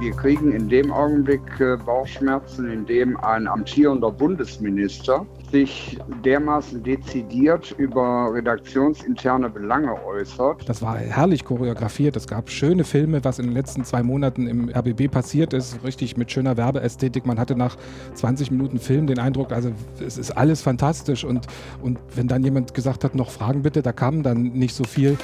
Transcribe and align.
Wir 0.00 0.12
kriegen 0.12 0.52
in 0.52 0.66
dem 0.70 0.90
Augenblick 0.90 1.42
äh, 1.60 1.76
Bauchschmerzen, 1.76 2.70
in 2.70 2.86
dem 2.86 3.18
ein 3.18 3.46
amtierender 3.46 4.10
Bundesminister 4.10 5.26
sich 5.52 5.98
dermaßen 6.24 6.82
dezidiert 6.82 7.74
über 7.76 8.32
redaktionsinterne 8.32 9.50
Belange 9.50 9.94
äußert. 10.06 10.66
Das 10.66 10.80
war 10.80 10.96
herrlich 10.96 11.44
choreografiert. 11.44 12.16
Es 12.16 12.26
gab 12.26 12.48
schöne 12.48 12.84
Filme, 12.84 13.22
was 13.24 13.38
in 13.38 13.48
den 13.48 13.52
letzten 13.52 13.84
zwei 13.84 14.02
Monaten 14.02 14.46
im 14.46 14.70
RBB 14.70 15.10
passiert 15.10 15.52
ist. 15.52 15.84
Richtig 15.84 16.16
mit 16.16 16.32
schöner 16.32 16.56
Werbeästhetik. 16.56 17.26
Man 17.26 17.38
hatte 17.38 17.54
nach 17.54 17.76
20 18.14 18.50
Minuten 18.52 18.78
Film 18.78 19.06
den 19.06 19.18
Eindruck, 19.18 19.52
also 19.52 19.70
es 20.02 20.16
ist 20.16 20.30
alles 20.30 20.62
fantastisch. 20.62 21.24
Und, 21.24 21.46
und 21.82 21.98
wenn 22.14 22.26
dann 22.26 22.42
jemand 22.42 22.72
gesagt 22.72 23.04
hat, 23.04 23.14
noch 23.14 23.30
Fragen 23.30 23.60
bitte, 23.60 23.82
da 23.82 23.92
kam 23.92 24.22
dann 24.22 24.44
nicht 24.44 24.74
so 24.74 24.84
viel. 24.84 25.18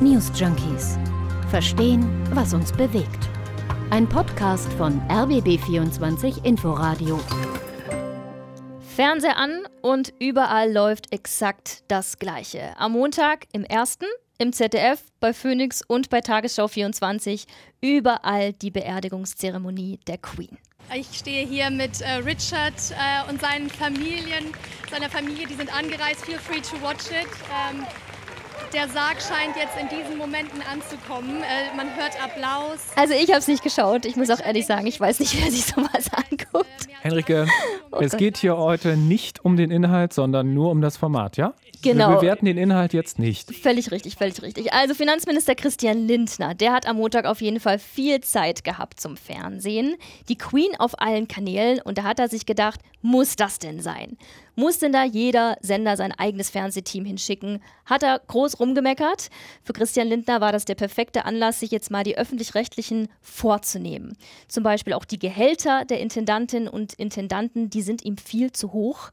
News 0.00 0.30
Junkies. 0.36 0.96
Verstehen, 1.50 2.06
was 2.34 2.54
uns 2.54 2.70
bewegt. 2.70 3.28
Ein 3.90 4.06
Podcast 4.06 4.70
von 4.74 5.00
RBB24 5.08 6.44
Inforadio. 6.44 7.18
Fernseher 8.94 9.38
an 9.38 9.66
und 9.80 10.12
überall 10.20 10.70
läuft 10.70 11.10
exakt 11.10 11.84
das 11.88 12.18
Gleiche. 12.18 12.78
Am 12.78 12.92
Montag 12.92 13.46
im 13.54 13.64
ersten, 13.64 14.04
im 14.36 14.52
ZDF, 14.52 15.02
bei 15.20 15.32
Phoenix 15.32 15.80
und 15.80 16.10
bei 16.10 16.20
Tagesschau 16.20 16.68
24 16.68 17.46
überall 17.80 18.52
die 18.52 18.70
Beerdigungszeremonie 18.70 20.00
der 20.06 20.18
Queen. 20.18 20.58
Ich 20.94 21.18
stehe 21.18 21.46
hier 21.46 21.70
mit 21.70 22.02
äh, 22.02 22.10
Richard 22.16 22.74
äh, 22.90 23.30
und 23.30 23.40
seinen 23.40 23.70
Familien, 23.70 24.52
seiner 24.90 25.08
Familie, 25.08 25.46
die 25.46 25.54
sind 25.54 25.74
angereist. 25.74 26.26
Feel 26.26 26.38
free 26.38 26.60
to 26.60 26.80
watch 26.82 27.06
it. 27.06 27.28
Ähm, 27.72 27.86
der 28.72 28.88
Sarg 28.88 29.18
scheint 29.20 29.56
jetzt 29.56 29.76
in 29.80 29.88
diesen 29.88 30.18
Momenten 30.18 30.60
anzukommen. 30.62 31.42
Äh, 31.42 31.74
man 31.76 31.94
hört 31.96 32.22
Applaus. 32.22 32.78
Also 32.96 33.14
ich 33.14 33.28
habe 33.28 33.38
es 33.38 33.48
nicht 33.48 33.62
geschaut. 33.62 34.04
Ich 34.04 34.16
muss 34.16 34.30
auch 34.30 34.40
ehrlich 34.40 34.66
sagen, 34.66 34.86
ich 34.86 35.00
weiß 35.00 35.20
nicht, 35.20 35.40
wer 35.40 35.50
sich 35.50 35.64
sowas 35.64 36.10
anguckt. 36.30 36.88
Henrike, 37.00 37.46
oh 37.92 37.98
es 38.00 38.16
geht 38.16 38.36
hier 38.36 38.56
heute 38.56 38.96
nicht 38.96 39.44
um 39.44 39.56
den 39.56 39.70
Inhalt, 39.70 40.12
sondern 40.12 40.52
nur 40.54 40.70
um 40.70 40.80
das 40.80 40.96
Format, 40.96 41.36
ja? 41.36 41.54
Genau. 41.82 42.10
Wir 42.10 42.16
bewerten 42.16 42.46
den 42.46 42.58
Inhalt 42.58 42.92
jetzt 42.92 43.18
nicht. 43.18 43.54
Völlig 43.54 43.92
richtig, 43.92 44.16
völlig 44.16 44.42
richtig. 44.42 44.72
Also 44.72 44.94
Finanzminister 44.94 45.54
Christian 45.54 46.06
Lindner, 46.06 46.54
der 46.54 46.72
hat 46.72 46.88
am 46.88 46.96
Montag 46.96 47.24
auf 47.24 47.40
jeden 47.40 47.60
Fall 47.60 47.78
viel 47.78 48.20
Zeit 48.20 48.64
gehabt 48.64 49.00
zum 49.00 49.16
Fernsehen. 49.16 49.94
Die 50.28 50.36
Queen 50.36 50.74
auf 50.78 51.00
allen 51.00 51.28
Kanälen 51.28 51.80
und 51.80 51.98
da 51.98 52.02
hat 52.02 52.18
er 52.18 52.28
sich 52.28 52.46
gedacht, 52.46 52.80
muss 53.00 53.36
das 53.36 53.60
denn 53.60 53.80
sein? 53.80 54.16
Muss 54.58 54.80
denn 54.80 54.90
da 54.90 55.04
jeder 55.04 55.56
Sender 55.60 55.96
sein 55.96 56.10
eigenes 56.10 56.50
Fernsehteam 56.50 57.04
hinschicken? 57.04 57.62
Hat 57.86 58.02
er 58.02 58.18
groß 58.18 58.58
rumgemeckert? 58.58 59.30
Für 59.62 59.72
Christian 59.72 60.08
Lindner 60.08 60.40
war 60.40 60.50
das 60.50 60.64
der 60.64 60.74
perfekte 60.74 61.24
Anlass, 61.24 61.60
sich 61.60 61.70
jetzt 61.70 61.92
mal 61.92 62.02
die 62.02 62.18
öffentlich-rechtlichen 62.18 63.06
vorzunehmen. 63.20 64.16
Zum 64.48 64.64
Beispiel 64.64 64.94
auch 64.94 65.04
die 65.04 65.20
Gehälter 65.20 65.84
der 65.84 66.00
Intendantinnen 66.00 66.66
und 66.66 66.94
Intendanten, 66.94 67.70
die 67.70 67.82
sind 67.82 68.04
ihm 68.04 68.16
viel 68.16 68.50
zu 68.50 68.72
hoch. 68.72 69.10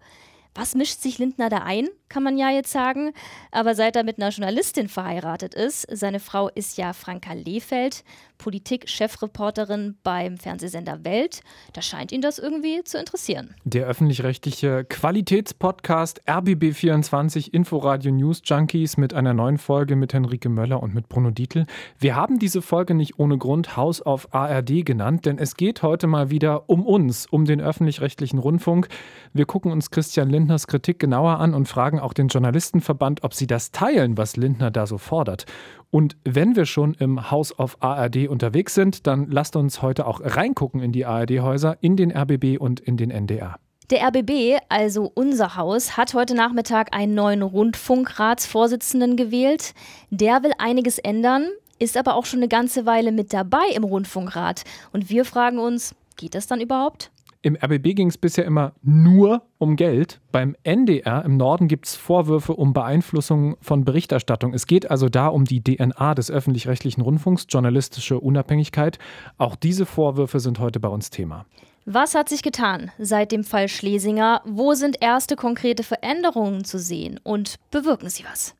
Was 0.56 0.74
mischt 0.74 1.02
sich 1.02 1.20
Lindner 1.20 1.50
da 1.50 1.60
ein, 1.60 1.90
kann 2.10 2.24
man 2.24 2.38
ja 2.38 2.50
jetzt 2.50 2.72
sagen. 2.72 3.12
Aber 3.52 3.76
seit 3.76 3.96
er 3.96 4.04
mit 4.04 4.18
einer 4.18 4.30
Journalistin 4.30 4.88
verheiratet 4.88 5.54
ist, 5.54 5.88
seine 5.92 6.20
Frau 6.20 6.50
ist 6.50 6.78
ja 6.78 6.94
Franka 6.94 7.34
Lehfeld, 7.34 8.04
Politik-Chefreporterin 8.38 9.98
beim 10.04 10.38
Fernsehsender 10.38 11.04
Welt, 11.04 11.42
da 11.74 11.82
scheint 11.82 12.12
ihn 12.12 12.22
das 12.22 12.40
irgendwie 12.40 12.84
zu 12.84 12.98
interessieren. 12.98 13.56
Der 13.64 13.88
öffentlich-rechtliche 13.88 14.84
Qualitätspodcast 14.86 16.28
RBB24 16.28 17.54
Inforadio 17.54 18.12
News 18.12 18.42
Junkies 18.44 18.98
mit 18.98 19.14
einer 19.14 19.34
neuen 19.34 19.58
Folge 19.58 19.96
mit 19.96 20.14
Henrike 20.14 20.50
Möller 20.50 20.84
und 20.84 20.94
mit 20.94 21.10
Bruno 21.10 21.32
Dietl. 21.32 21.66
Wir 22.00 22.16
haben 22.16 22.40
diese 22.40 22.62
Folge 22.62 22.94
nicht 22.94 23.20
ohne 23.20 23.38
Grund 23.38 23.78
Haus 23.78 24.02
auf 24.02 24.34
ARD 24.34 24.86
genannt, 24.86 25.26
denn 25.26 25.38
es 25.38 25.56
geht 25.56 25.82
heute 25.82 26.08
mal 26.08 26.30
wieder 26.30 26.70
um 26.70 26.86
uns, 26.86 27.26
um 27.26 27.46
den 27.46 27.62
öffentlich-rechtlichen 27.62 28.40
Rundfunk. 28.40 28.88
Wir 29.34 29.46
gucken 29.46 29.72
uns 29.72 29.92
Christian 29.92 30.30
Lindners 30.30 30.68
Kritik 30.68 31.00
genauer 31.00 31.40
an 31.40 31.54
und 31.54 31.68
fragen 31.68 32.00
auch 32.06 32.14
den 32.14 32.30
Journalistenverband, 32.30 33.24
ob 33.24 33.34
sie 33.34 33.48
das 33.48 33.72
teilen, 33.72 34.18
was 34.18 34.38
Lindner 34.38 34.72
da 34.72 34.88
so 34.88 34.98
fordert. 34.98 35.46
Und 35.92 36.16
wenn 36.24 36.56
wir 36.56 36.66
schon 36.66 36.94
im 36.94 37.32
Haus 37.32 37.52
auf 37.52 37.82
ARD 37.82 38.28
unterwegs 38.28 38.74
sind, 38.74 39.08
dann 39.08 39.30
lasst 39.30 39.56
uns 39.56 39.82
heute 39.82 40.08
auch 40.08 40.22
reingucken 40.24 40.82
in 40.82 40.92
die 40.92 41.06
ARD-Häuser, 41.06 41.78
in 41.82 41.98
den 41.98 42.16
RBB 42.16 42.58
und 42.60 42.80
in 42.80 42.96
den 42.98 43.12
NDR. 43.12 43.58
Der 43.92 44.08
RBB, 44.08 44.58
also 44.68 45.12
unser 45.14 45.58
Haus, 45.58 45.96
hat 45.96 46.16
heute 46.16 46.34
Nachmittag 46.34 46.96
einen 46.96 47.14
neuen 47.14 47.44
Rundfunkratsvorsitzenden 47.44 49.16
gewählt. 49.16 49.74
Der 50.10 50.42
will 50.42 50.54
einiges 50.58 50.98
ändern, 50.98 51.48
ist 51.78 51.96
aber 51.96 52.16
auch 52.16 52.26
schon 52.26 52.40
eine 52.40 52.48
ganze 52.48 52.86
Weile 52.86 53.12
mit 53.12 53.32
dabei 53.32 53.68
im 53.76 53.84
Rundfunkrat. 53.84 54.64
Und 54.92 55.10
wir 55.10 55.24
fragen 55.24 55.60
uns, 55.60 55.94
geht 56.18 56.34
das 56.34 56.48
dann 56.48 56.62
überhaupt? 56.62 57.12
Im 57.46 57.56
RBB 57.56 57.94
ging 57.94 58.08
es 58.08 58.18
bisher 58.18 58.44
immer 58.44 58.74
nur 58.82 59.44
um 59.60 59.76
Geld. 59.76 60.20
Beim 60.32 60.56
NDR 60.64 61.24
im 61.24 61.38
Norden 61.38 61.68
gibt 61.68 61.86
es 61.86 61.96
Vorwürfe 61.96 62.56
um 62.56 62.74
Beeinflussung 62.74 63.56
von 63.62 63.86
Berichterstattung. 63.86 64.56
Es 64.56 64.66
geht 64.66 64.90
also 64.90 65.10
da 65.10 65.28
um 65.28 65.46
die 65.46 65.64
DNA 65.64 66.16
des 66.16 66.32
öffentlich-rechtlichen 66.32 67.02
Rundfunks, 67.02 67.46
journalistische 67.48 68.20
Unabhängigkeit. 68.20 68.98
Auch 69.38 69.56
diese 69.56 69.86
Vorwürfe 69.86 70.40
sind 70.40 70.58
heute 70.58 70.80
bei 70.80 70.88
uns 70.88 71.12
Thema. 71.12 71.46
Was 71.86 72.16
hat 72.16 72.30
sich 72.30 72.42
getan 72.42 72.90
seit 72.98 73.32
dem 73.32 73.44
Fall 73.44 73.68
Schlesinger? 73.68 74.42
Wo 74.46 74.74
sind 74.74 74.98
erste 75.00 75.36
konkrete 75.36 75.84
Veränderungen 75.84 76.64
zu 76.64 76.80
sehen 76.80 77.20
und 77.22 77.58
bewirken 77.70 78.10
sie 78.10 78.24
was? 78.24 78.56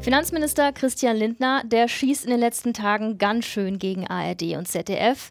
Finanzminister 0.00 0.72
Christian 0.72 1.18
Lindner, 1.18 1.62
der 1.66 1.88
schießt 1.88 2.24
in 2.24 2.30
den 2.30 2.40
letzten 2.40 2.72
Tagen 2.72 3.18
ganz 3.18 3.44
schön 3.44 3.78
gegen 3.78 4.06
ARD 4.06 4.56
und 4.56 4.66
ZDF 4.66 5.30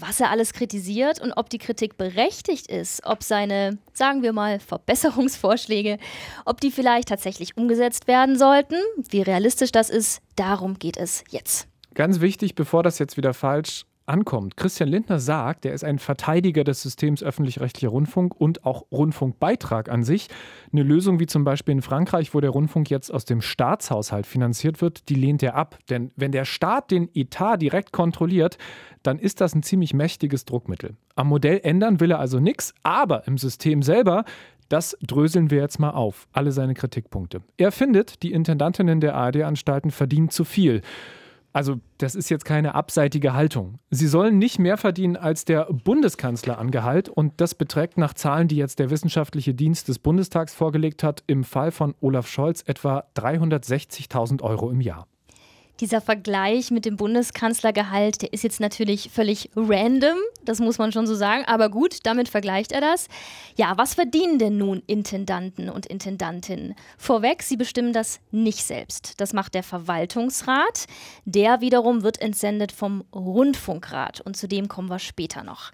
was 0.00 0.20
er 0.20 0.30
alles 0.30 0.52
kritisiert 0.52 1.20
und 1.20 1.32
ob 1.32 1.50
die 1.50 1.58
Kritik 1.58 1.96
berechtigt 1.96 2.66
ist, 2.68 3.04
ob 3.04 3.22
seine, 3.22 3.78
sagen 3.92 4.22
wir 4.22 4.32
mal, 4.32 4.60
Verbesserungsvorschläge, 4.60 5.98
ob 6.44 6.60
die 6.60 6.70
vielleicht 6.70 7.08
tatsächlich 7.08 7.56
umgesetzt 7.56 8.08
werden 8.08 8.38
sollten, 8.38 8.76
wie 9.10 9.22
realistisch 9.22 9.72
das 9.72 9.90
ist, 9.90 10.22
darum 10.36 10.78
geht 10.78 10.96
es 10.96 11.24
jetzt. 11.30 11.68
Ganz 11.94 12.20
wichtig, 12.20 12.54
bevor 12.54 12.82
das 12.82 12.98
jetzt 12.98 13.16
wieder 13.16 13.34
falsch 13.34 13.84
ankommt. 14.10 14.56
Christian 14.56 14.88
Lindner 14.88 15.20
sagt, 15.20 15.64
er 15.64 15.72
ist 15.72 15.84
ein 15.84 15.98
Verteidiger 15.98 16.64
des 16.64 16.82
Systems 16.82 17.22
öffentlich-rechtlicher 17.22 17.88
Rundfunk 17.88 18.34
und 18.38 18.66
auch 18.66 18.84
Rundfunkbeitrag 18.90 19.88
an 19.88 20.02
sich. 20.02 20.28
Eine 20.72 20.82
Lösung 20.82 21.20
wie 21.20 21.26
zum 21.26 21.44
Beispiel 21.44 21.72
in 21.72 21.82
Frankreich, 21.82 22.34
wo 22.34 22.40
der 22.40 22.50
Rundfunk 22.50 22.90
jetzt 22.90 23.10
aus 23.10 23.24
dem 23.24 23.40
Staatshaushalt 23.40 24.26
finanziert 24.26 24.82
wird, 24.82 25.08
die 25.08 25.14
lehnt 25.14 25.42
er 25.42 25.54
ab. 25.54 25.78
Denn 25.88 26.10
wenn 26.16 26.32
der 26.32 26.44
Staat 26.44 26.90
den 26.90 27.08
Etat 27.14 27.58
direkt 27.58 27.92
kontrolliert, 27.92 28.58
dann 29.02 29.18
ist 29.18 29.40
das 29.40 29.54
ein 29.54 29.62
ziemlich 29.62 29.94
mächtiges 29.94 30.44
Druckmittel. 30.44 30.96
Am 31.14 31.28
Modell 31.28 31.60
ändern 31.62 32.00
will 32.00 32.10
er 32.10 32.18
also 32.18 32.40
nichts, 32.40 32.74
aber 32.82 33.26
im 33.26 33.38
System 33.38 33.82
selber, 33.82 34.24
das 34.68 34.96
dröseln 35.02 35.50
wir 35.50 35.58
jetzt 35.58 35.78
mal 35.78 35.90
auf, 35.90 36.28
alle 36.32 36.52
seine 36.52 36.74
Kritikpunkte. 36.74 37.42
Er 37.56 37.72
findet, 37.72 38.22
die 38.22 38.32
Intendantinnen 38.32 39.00
der 39.00 39.14
ARD-Anstalten 39.14 39.90
verdienen 39.90 40.30
zu 40.30 40.44
viel. 40.44 40.82
Also, 41.52 41.80
das 41.98 42.14
ist 42.14 42.30
jetzt 42.30 42.44
keine 42.44 42.74
abseitige 42.74 43.34
Haltung. 43.34 43.80
Sie 43.90 44.06
sollen 44.06 44.38
nicht 44.38 44.58
mehr 44.58 44.76
verdienen 44.76 45.16
als 45.16 45.44
der 45.44 45.64
Bundeskanzler 45.64 46.58
an 46.58 46.70
Gehalt 46.70 47.08
und 47.08 47.40
das 47.40 47.54
beträgt 47.54 47.98
nach 47.98 48.14
Zahlen, 48.14 48.46
die 48.46 48.56
jetzt 48.56 48.78
der 48.78 48.90
wissenschaftliche 48.90 49.54
Dienst 49.54 49.88
des 49.88 49.98
Bundestags 49.98 50.54
vorgelegt 50.54 51.02
hat, 51.02 51.24
im 51.26 51.42
Fall 51.42 51.72
von 51.72 51.94
Olaf 52.00 52.28
Scholz 52.28 52.62
etwa 52.66 53.04
360.000 53.16 54.42
Euro 54.42 54.70
im 54.70 54.80
Jahr 54.80 55.06
dieser 55.80 56.00
Vergleich 56.00 56.70
mit 56.70 56.84
dem 56.84 56.96
Bundeskanzlergehalt, 56.96 58.22
der 58.22 58.32
ist 58.32 58.44
jetzt 58.44 58.60
natürlich 58.60 59.10
völlig 59.10 59.50
random, 59.56 60.18
das 60.44 60.60
muss 60.60 60.78
man 60.78 60.92
schon 60.92 61.06
so 61.06 61.14
sagen, 61.14 61.44
aber 61.46 61.68
gut, 61.68 61.98
damit 62.04 62.28
vergleicht 62.28 62.72
er 62.72 62.80
das. 62.80 63.08
Ja, 63.56 63.76
was 63.76 63.94
verdienen 63.94 64.38
denn 64.38 64.58
nun 64.58 64.82
Intendanten 64.86 65.68
und 65.68 65.86
Intendantinnen? 65.86 66.74
Vorweg, 66.98 67.42
sie 67.42 67.56
bestimmen 67.56 67.92
das 67.92 68.20
nicht 68.30 68.64
selbst. 68.64 69.20
Das 69.20 69.32
macht 69.32 69.54
der 69.54 69.62
Verwaltungsrat. 69.62 70.86
Der 71.24 71.60
wiederum 71.60 72.02
wird 72.02 72.20
entsendet 72.20 72.72
vom 72.72 73.04
Rundfunkrat 73.14 74.20
und 74.20 74.36
zu 74.36 74.48
dem 74.48 74.68
kommen 74.68 74.90
wir 74.90 74.98
später 74.98 75.44
noch. 75.44 75.72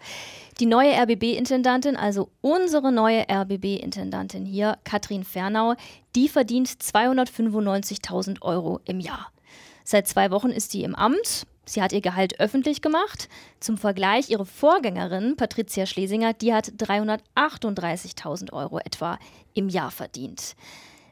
Die 0.58 0.66
neue 0.66 0.92
RBB-Intendantin, 0.94 1.96
also 1.96 2.31
unsere 2.40 2.90
neue 2.90 3.26
RBB-Intendantin 3.28 4.46
hier, 4.46 4.78
Katrin 4.84 5.25
Fernau, 5.25 5.75
die 6.14 6.28
verdient 6.28 6.69
295.000 6.69 8.40
Euro 8.40 8.81
im 8.86 9.00
Jahr. 9.00 9.31
Seit 9.88 10.08
zwei 10.08 10.32
Wochen 10.32 10.50
ist 10.50 10.72
sie 10.72 10.82
im 10.82 10.96
Amt. 10.96 11.46
Sie 11.64 11.80
hat 11.80 11.92
ihr 11.92 12.00
Gehalt 12.00 12.40
öffentlich 12.40 12.82
gemacht. 12.82 13.28
Zum 13.60 13.78
Vergleich, 13.78 14.30
ihre 14.30 14.44
Vorgängerin, 14.44 15.36
Patricia 15.36 15.86
Schlesinger, 15.86 16.32
die 16.32 16.52
hat 16.52 16.72
338.000 16.76 18.52
Euro 18.52 18.80
etwa 18.80 19.16
im 19.54 19.68
Jahr 19.68 19.92
verdient. 19.92 20.56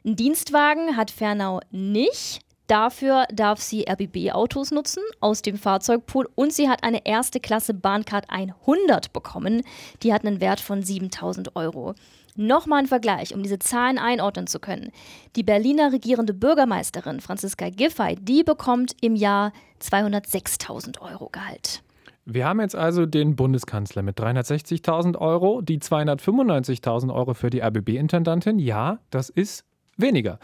Einen 0.03 0.17
Dienstwagen 0.17 0.97
hat 0.97 1.09
Fernau 1.09 1.61
nicht. 1.71 2.41
Dafür 2.67 3.27
darf 3.31 3.61
sie 3.61 3.85
RBB-Autos 3.89 4.71
nutzen 4.71 5.03
aus 5.21 5.41
dem 5.41 5.57
Fahrzeugpool 5.57 6.27
und 6.35 6.51
sie 6.51 6.67
hat 6.67 6.83
eine 6.83 7.05
erste 7.05 7.39
Klasse 7.39 7.73
Bahncard 7.73 8.25
100 8.29 9.13
bekommen. 9.13 9.61
Die 10.03 10.11
hat 10.11 10.25
einen 10.25 10.41
Wert 10.41 10.59
von 10.59 10.83
7000 10.83 11.55
Euro. 11.55 11.95
Nochmal 12.35 12.79
ein 12.79 12.87
Vergleich, 12.87 13.33
um 13.33 13.43
diese 13.43 13.59
Zahlen 13.59 13.97
einordnen 13.97 14.47
zu 14.47 14.59
können. 14.59 14.91
Die 15.37 15.43
Berliner 15.43 15.93
regierende 15.93 16.33
Bürgermeisterin 16.33 17.21
Franziska 17.21 17.69
Giffey, 17.69 18.15
die 18.19 18.43
bekommt 18.43 18.93
im 19.01 19.15
Jahr 19.15 19.53
206.000 19.81 20.99
Euro 21.01 21.29
Gehalt. 21.31 21.81
Wir 22.25 22.45
haben 22.45 22.59
jetzt 22.59 22.75
also 22.75 23.05
den 23.05 23.35
Bundeskanzler 23.35 24.01
mit 24.01 24.19
360.000 24.19 25.17
Euro, 25.17 25.61
die 25.61 25.77
295.000 25.77 27.13
Euro 27.13 27.35
für 27.35 27.49
die 27.49 27.61
RBB-Intendantin. 27.61 28.59
Ja, 28.59 28.99
das 29.11 29.29
ist 29.29 29.63
weniger. 29.95 30.39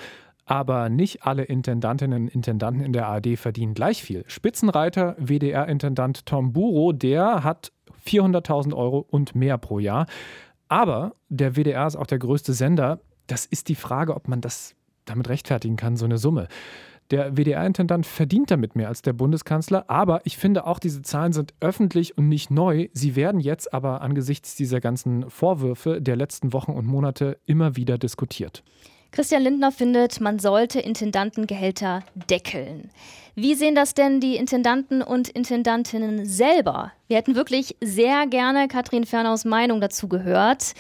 Aber 0.45 0.89
nicht 0.89 1.23
alle 1.23 1.43
Intendantinnen 1.43 2.23
und 2.23 2.27
Intendanten 2.29 2.83
in 2.83 2.93
der 2.93 3.07
ARD 3.07 3.37
verdienen 3.37 3.73
gleich 3.73 4.03
viel. 4.03 4.23
Spitzenreiter 4.27 5.15
WDR-Intendant 5.17 6.25
Tom 6.25 6.53
Buro, 6.53 6.93
der 6.93 7.43
hat 7.43 7.71
400.000 8.05 8.75
Euro 8.75 9.05
und 9.09 9.35
mehr 9.35 9.57
pro 9.57 9.79
Jahr. 9.79 10.05
Aber 10.71 11.15
der 11.27 11.57
WDR 11.57 11.85
ist 11.85 11.97
auch 11.97 12.07
der 12.07 12.17
größte 12.17 12.53
Sender. 12.53 13.01
Das 13.27 13.45
ist 13.45 13.67
die 13.67 13.75
Frage, 13.75 14.15
ob 14.15 14.29
man 14.29 14.39
das 14.39 14.73
damit 15.03 15.27
rechtfertigen 15.27 15.75
kann, 15.75 15.97
so 15.97 16.05
eine 16.05 16.17
Summe. 16.17 16.47
Der 17.09 17.35
WDR-Intendant 17.35 18.05
verdient 18.05 18.51
damit 18.51 18.77
mehr 18.77 18.87
als 18.87 19.01
der 19.01 19.11
Bundeskanzler, 19.11 19.89
aber 19.89 20.21
ich 20.23 20.37
finde 20.37 20.65
auch, 20.65 20.79
diese 20.79 21.01
Zahlen 21.01 21.33
sind 21.33 21.53
öffentlich 21.59 22.17
und 22.17 22.29
nicht 22.29 22.51
neu. 22.51 22.87
Sie 22.93 23.17
werden 23.17 23.41
jetzt 23.41 23.73
aber 23.73 23.99
angesichts 23.99 24.55
dieser 24.55 24.79
ganzen 24.79 25.29
Vorwürfe 25.29 26.01
der 26.01 26.15
letzten 26.15 26.53
Wochen 26.53 26.71
und 26.71 26.85
Monate 26.85 27.37
immer 27.45 27.75
wieder 27.75 27.97
diskutiert. 27.97 28.63
Christian 29.11 29.43
Lindner 29.43 29.73
findet, 29.73 30.21
man 30.21 30.39
sollte 30.39 30.79
Intendantengehälter 30.79 32.03
deckeln. 32.29 32.89
Wie 33.35 33.55
sehen 33.55 33.75
das 33.75 33.93
denn 33.93 34.21
die 34.21 34.37
Intendanten 34.37 35.01
und 35.01 35.27
Intendantinnen 35.27 36.25
selber? 36.25 36.93
Wir 37.07 37.17
hätten 37.17 37.35
wirklich 37.35 37.75
sehr 37.81 38.25
gerne 38.27 38.69
Katrin 38.69 39.05
Fernaus 39.05 39.43
Meinung 39.43 39.81
dazu 39.81 40.07
gehört 40.07 40.73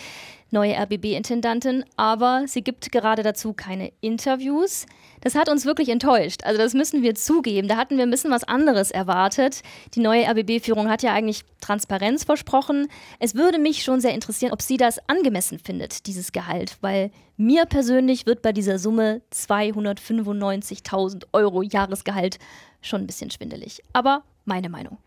neue 0.51 0.75
RBB-Intendantin, 0.77 1.85
aber 1.95 2.43
sie 2.45 2.63
gibt 2.63 2.91
gerade 2.91 3.23
dazu 3.23 3.53
keine 3.53 3.91
Interviews. 4.01 4.85
Das 5.21 5.35
hat 5.35 5.49
uns 5.49 5.65
wirklich 5.65 5.89
enttäuscht. 5.89 6.43
Also 6.43 6.59
das 6.59 6.73
müssen 6.73 7.01
wir 7.01 7.15
zugeben. 7.15 7.67
Da 7.67 7.77
hatten 7.77 7.97
wir 7.97 8.03
ein 8.03 8.11
bisschen 8.11 8.31
was 8.31 8.43
anderes 8.43 8.91
erwartet. 8.91 9.61
Die 9.95 9.99
neue 9.99 10.27
RBB-Führung 10.27 10.89
hat 10.89 11.03
ja 11.03 11.13
eigentlich 11.13 11.43
Transparenz 11.61 12.23
versprochen. 12.23 12.87
Es 13.19 13.35
würde 13.35 13.59
mich 13.59 13.83
schon 13.83 14.01
sehr 14.01 14.13
interessieren, 14.13 14.51
ob 14.51 14.61
sie 14.61 14.77
das 14.77 14.99
angemessen 15.07 15.59
findet, 15.59 16.05
dieses 16.07 16.31
Gehalt, 16.31 16.77
weil 16.81 17.11
mir 17.37 17.65
persönlich 17.65 18.25
wird 18.25 18.41
bei 18.41 18.51
dieser 18.51 18.77
Summe 18.77 19.21
295.000 19.33 21.25
Euro 21.33 21.61
Jahresgehalt 21.61 22.39
schon 22.81 23.01
ein 23.01 23.07
bisschen 23.07 23.31
schwindelig. 23.31 23.81
Aber 23.93 24.23
meine 24.45 24.69
Meinung. 24.69 24.97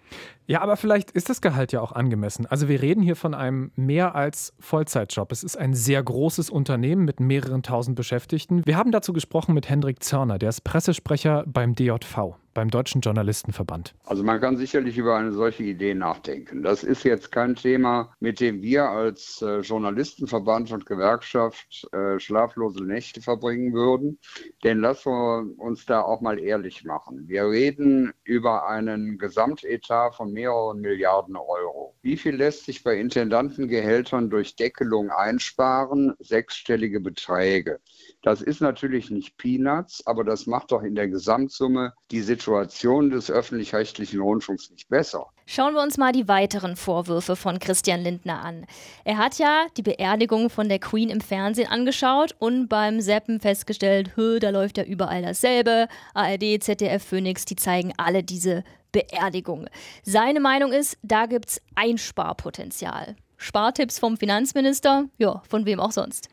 Ja, 0.47 0.61
aber 0.61 0.77
vielleicht 0.77 1.11
ist 1.11 1.31
das 1.31 1.41
Gehalt 1.41 1.73
ja 1.73 1.81
auch 1.81 1.93
angemessen. 1.93 2.45
Also 2.45 2.69
wir 2.69 2.83
reden 2.83 3.03
hier 3.03 3.17
von 3.17 3.33
einem 3.33 3.73
mehr 3.77 4.15
als 4.15 4.53
Vollzeitjob. 4.61 5.33
Es 5.33 5.43
ist 5.43 5.57
ein 5.57 5.73
sehr 5.73 6.03
großes 6.03 6.51
Unternehmen 6.51 7.07
mit 7.07 7.19
mehreren 7.19 7.63
tausend 7.63 7.97
Beschäftigten. 7.97 8.61
Wir 8.67 8.77
haben 8.77 8.93
dazu 8.93 9.15
gesprochen 9.15 9.55
mit 9.55 9.71
Hendrik 9.71 10.03
Zörner, 10.03 10.39
der 10.39 10.51
ist 10.51 10.63
Pressesprecher 10.63 11.45
beim 11.47 11.75
DJV, 11.75 12.37
beim 12.53 12.71
Deutschen 12.71 13.01
Journalistenverband. 13.01 13.95
Also 14.05 14.23
man 14.23 14.39
kann 14.39 14.59
sicherlich 14.59 14.99
über 14.99 15.17
eine 15.17 15.33
solche 15.33 15.63
Idee 15.63 15.95
nachdenken. 15.95 16.63
Das 16.63 16.85
ist 16.85 17.05
jetzt 17.05 17.33
kein 17.33 17.55
Thema, 17.55 18.13
mit 18.21 18.39
dem 18.39 18.61
wir 18.61 18.85
als 18.85 19.41
äh, 19.41 19.61
Journalistenverband 19.61 20.73
und 20.73 20.85
Gewerkschaft 20.85 21.89
äh, 21.93 22.21
schlaflose 22.21 22.85
Nächte 22.85 23.23
verbringen 23.23 23.73
würden. 23.73 24.19
Denn 24.63 24.81
lassen 24.81 25.11
wir 25.11 25.59
uns 25.59 25.87
da 25.87 26.03
auch 26.03 26.21
mal 26.21 26.39
ehrlich 26.39 26.85
machen. 26.85 27.29
Wir 27.29 27.47
reden 27.49 28.13
über 28.25 28.69
einen 28.69 29.17
Gesamtetat 29.17 29.94
von 30.13 30.33
mehreren 30.33 30.81
Milliarden 30.81 31.37
Euro. 31.37 31.95
Wie 32.03 32.17
viel 32.17 32.37
lässt 32.37 32.65
sich 32.67 32.83
bei 32.83 32.99
Intendantengehältern 32.99 34.29
durch 34.29 34.57
Deckelung 34.57 35.11
einsparen? 35.11 36.15
Sechsstellige 36.19 37.01
Beträge. 37.01 37.81
Das 38.23 38.43
ist 38.43 38.61
natürlich 38.61 39.11
nicht 39.11 39.37
Peanuts, 39.37 40.07
aber 40.07 40.25
das 40.25 40.47
macht 40.47 40.73
doch 40.73 40.83
in 40.83 40.95
der 40.95 41.09
Gesamtsumme 41.09 41.93
die 42.11 42.21
Situation 42.21 43.11
des 43.11 43.31
öffentlich-rechtlichen 43.31 44.21
Rundfunks 44.21 44.71
nicht 44.71 44.89
besser. 44.89 45.27
Schauen 45.47 45.75
wir 45.75 45.83
uns 45.83 45.99
mal 45.99 46.13
die 46.13 46.27
weiteren 46.27 46.77
Vorwürfe 46.77 47.37
von 47.37 47.59
Christian 47.59 48.03
Lindner 48.03 48.43
an. 48.43 48.67
Er 49.05 49.19
hat 49.19 49.39
ja 49.39 49.67
die 49.77 49.83
Beerdigung 49.83 50.49
von 50.49 50.71
der 50.71 50.79
Queen 50.79 51.11
im 51.11 51.21
Fernsehen 51.21 51.71
angeschaut 51.71 52.35
und 52.39 52.69
beim 52.69 53.01
Seppen 53.01 53.41
festgestellt, 53.41 54.13
da 54.17 54.51
läuft 54.51 54.79
ja 54.79 54.85
überall 54.85 55.23
dasselbe. 55.23 55.89
ARD, 56.15 56.63
ZDF, 56.63 57.05
Phoenix, 57.05 57.45
die 57.45 57.57
zeigen 57.57 57.93
alle 57.99 58.23
diese 58.23 58.65
Beerdigung. 58.95 59.67
Seine 60.05 60.39
Meinung 60.39 60.73
ist, 60.73 60.97
da 61.03 61.27
gibt 61.27 61.49
es 61.49 61.61
Einsparpotenzial. 61.75 63.17
Spartipps 63.37 63.99
vom 63.99 64.17
Finanzminister? 64.17 65.07
Ja, 65.19 65.43
von 65.49 65.67
wem 65.67 65.81
auch 65.81 65.91
sonst. 65.91 66.29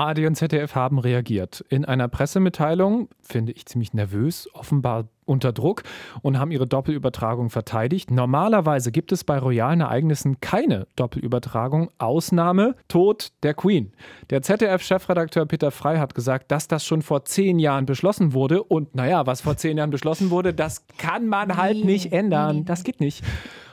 ARD 0.00 0.20
und 0.26 0.34
ZDF 0.34 0.74
haben 0.74 0.98
reagiert. 0.98 1.62
In 1.68 1.84
einer 1.84 2.08
Pressemitteilung, 2.08 3.10
finde 3.20 3.52
ich 3.52 3.66
ziemlich 3.66 3.92
nervös, 3.92 4.48
offenbar 4.54 5.08
unter 5.26 5.52
Druck 5.52 5.82
und 6.22 6.38
haben 6.38 6.50
ihre 6.52 6.66
Doppelübertragung 6.66 7.50
verteidigt. 7.50 8.10
Normalerweise 8.10 8.92
gibt 8.92 9.12
es 9.12 9.24
bei 9.24 9.38
royalen 9.38 9.82
Ereignissen 9.82 10.40
keine 10.40 10.86
Doppelübertragung. 10.96 11.90
Ausnahme 11.98 12.76
Tod 12.88 13.32
der 13.42 13.52
Queen. 13.52 13.92
Der 14.30 14.40
ZDF-Chefredakteur 14.40 15.44
Peter 15.44 15.70
Frey 15.70 15.98
hat 15.98 16.14
gesagt, 16.14 16.50
dass 16.50 16.66
das 16.66 16.82
schon 16.86 17.02
vor 17.02 17.26
zehn 17.26 17.58
Jahren 17.58 17.84
beschlossen 17.84 18.32
wurde. 18.32 18.62
Und 18.62 18.94
naja, 18.94 19.26
was 19.26 19.42
vor 19.42 19.58
zehn 19.58 19.76
Jahren 19.76 19.90
beschlossen 19.90 20.30
wurde, 20.30 20.54
das 20.54 20.86
kann 20.96 21.26
man 21.26 21.58
halt 21.58 21.84
nicht 21.84 22.10
ändern. 22.10 22.64
Das 22.64 22.84
geht 22.84 23.00
nicht. 23.00 23.22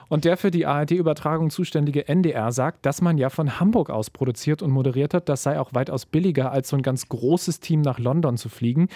Und 0.10 0.26
der 0.26 0.38
für 0.38 0.52
die 0.52 0.66
ARD-Übertragung 0.66 1.50
zuständige 1.50 2.08
NDR 2.08 2.52
sagt, 2.52 2.86
dass 2.86 3.02
man 3.02 3.18
ja 3.18 3.30
von 3.30 3.60
Hamburg 3.60 3.90
aus 3.90 4.10
produziert 4.10 4.62
und 4.62 4.72
moderiert 4.72 5.14
hat. 5.14 5.28
Das 5.30 5.44
sei 5.44 5.60
auch 5.60 5.74
weitaus 5.74 6.06
billiger, 6.06 6.52
als 6.52 6.70
so 6.70 6.78
ein 6.78 6.82
ganz 6.82 7.10
großes 7.10 7.60
Team 7.60 7.82
nach 7.82 8.00
London 8.00 8.38
zu 8.38 8.50
fliegen. 8.50 8.88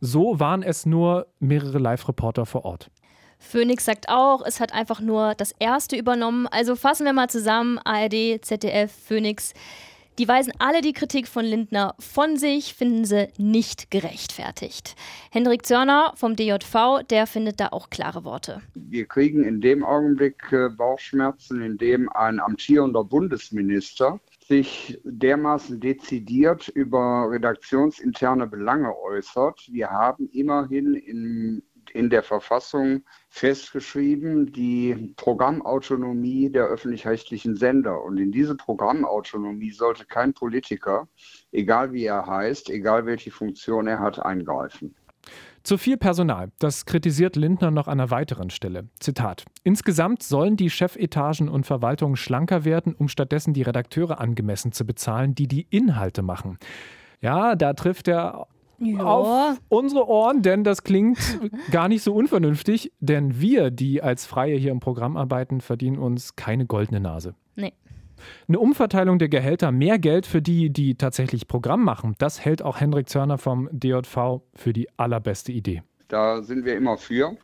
So 0.00 0.40
waren 0.40 0.62
es 0.62 0.86
nur 0.86 1.26
mehrere 1.38 1.78
Live-Reporter 1.78 2.46
vor 2.46 2.64
Ort. 2.64 2.90
Phoenix 3.38 3.84
sagt 3.84 4.08
auch, 4.08 4.42
es 4.44 4.60
hat 4.60 4.72
einfach 4.72 5.00
nur 5.00 5.34
das 5.34 5.52
erste 5.58 5.96
übernommen. 5.96 6.46
Also 6.46 6.74
fassen 6.74 7.04
wir 7.04 7.12
mal 7.12 7.28
zusammen: 7.28 7.78
ARD, 7.84 8.44
ZDF, 8.44 8.92
Phoenix. 8.92 9.52
Die 10.18 10.28
weisen 10.28 10.54
alle 10.58 10.80
die 10.80 10.94
Kritik 10.94 11.28
von 11.28 11.44
Lindner 11.44 11.94
von 11.98 12.38
sich, 12.38 12.72
finden 12.72 13.04
sie 13.04 13.28
nicht 13.36 13.90
gerechtfertigt. 13.90 14.96
Hendrik 15.30 15.66
Zörner 15.66 16.14
vom 16.16 16.36
DJV, 16.36 17.02
der 17.10 17.26
findet 17.26 17.60
da 17.60 17.68
auch 17.68 17.90
klare 17.90 18.24
Worte. 18.24 18.62
Wir 18.74 19.04
kriegen 19.04 19.44
in 19.44 19.60
dem 19.60 19.84
Augenblick 19.84 20.50
äh, 20.52 20.70
Bauchschmerzen, 20.70 21.60
in 21.60 21.76
dem 21.76 22.08
ein 22.08 22.40
amtierender 22.40 23.04
Bundesminister 23.04 24.18
sich 24.48 24.98
dermaßen 25.04 25.80
dezidiert 25.80 26.68
über 26.68 27.28
redaktionsinterne 27.30 28.46
Belange 28.46 28.96
äußert. 28.96 29.68
Wir 29.70 29.90
haben 29.90 30.30
immerhin 30.32 30.94
in 30.94 31.62
in 31.96 32.10
der 32.10 32.22
Verfassung 32.22 33.02
festgeschrieben, 33.30 34.52
die 34.52 35.14
Programmautonomie 35.16 36.50
der 36.50 36.66
öffentlich-rechtlichen 36.66 37.56
Sender. 37.56 38.02
Und 38.02 38.18
in 38.18 38.30
diese 38.30 38.54
Programmautonomie 38.54 39.72
sollte 39.72 40.04
kein 40.04 40.34
Politiker, 40.34 41.08
egal 41.52 41.92
wie 41.92 42.04
er 42.04 42.26
heißt, 42.26 42.70
egal 42.70 43.06
welche 43.06 43.30
Funktion 43.30 43.86
er 43.86 44.00
hat, 44.00 44.18
eingreifen. 44.18 44.94
Zu 45.62 45.78
viel 45.78 45.96
Personal, 45.96 46.52
das 46.60 46.86
kritisiert 46.86 47.34
Lindner 47.34 47.72
noch 47.72 47.88
an 47.88 47.98
einer 47.98 48.10
weiteren 48.12 48.50
Stelle. 48.50 48.88
Zitat: 49.00 49.44
Insgesamt 49.64 50.22
sollen 50.22 50.56
die 50.56 50.70
Chefetagen 50.70 51.48
und 51.48 51.66
Verwaltungen 51.66 52.14
schlanker 52.14 52.64
werden, 52.64 52.94
um 52.94 53.08
stattdessen 53.08 53.52
die 53.52 53.62
Redakteure 53.62 54.20
angemessen 54.20 54.70
zu 54.70 54.86
bezahlen, 54.86 55.34
die 55.34 55.48
die 55.48 55.66
Inhalte 55.70 56.22
machen. 56.22 56.58
Ja, 57.20 57.56
da 57.56 57.72
trifft 57.72 58.06
er 58.06 58.46
ja. 58.78 59.04
auf 59.04 59.60
unsere 59.68 60.08
Ohren, 60.08 60.42
denn 60.42 60.64
das 60.64 60.82
klingt 60.82 61.18
gar 61.70 61.88
nicht 61.88 62.02
so 62.02 62.14
unvernünftig, 62.14 62.92
denn 63.00 63.40
wir, 63.40 63.70
die 63.70 64.02
als 64.02 64.26
Freie 64.26 64.56
hier 64.56 64.70
im 64.70 64.80
Programm 64.80 65.16
arbeiten, 65.16 65.60
verdienen 65.60 65.98
uns 65.98 66.36
keine 66.36 66.66
goldene 66.66 67.00
Nase. 67.00 67.34
Nee. 67.54 67.72
Eine 68.48 68.58
Umverteilung 68.58 69.18
der 69.18 69.28
Gehälter, 69.28 69.72
mehr 69.72 69.98
Geld 69.98 70.26
für 70.26 70.40
die, 70.40 70.70
die 70.70 70.94
tatsächlich 70.94 71.48
Programm 71.48 71.84
machen, 71.84 72.14
das 72.18 72.44
hält 72.44 72.62
auch 72.62 72.80
Hendrik 72.80 73.08
Zörner 73.08 73.38
vom 73.38 73.68
DJV 73.72 74.40
für 74.54 74.72
die 74.72 74.88
allerbeste 74.96 75.52
Idee. 75.52 75.82
Da 76.08 76.42
sind 76.42 76.64
wir 76.64 76.76
immer 76.76 76.96
für. 76.96 77.36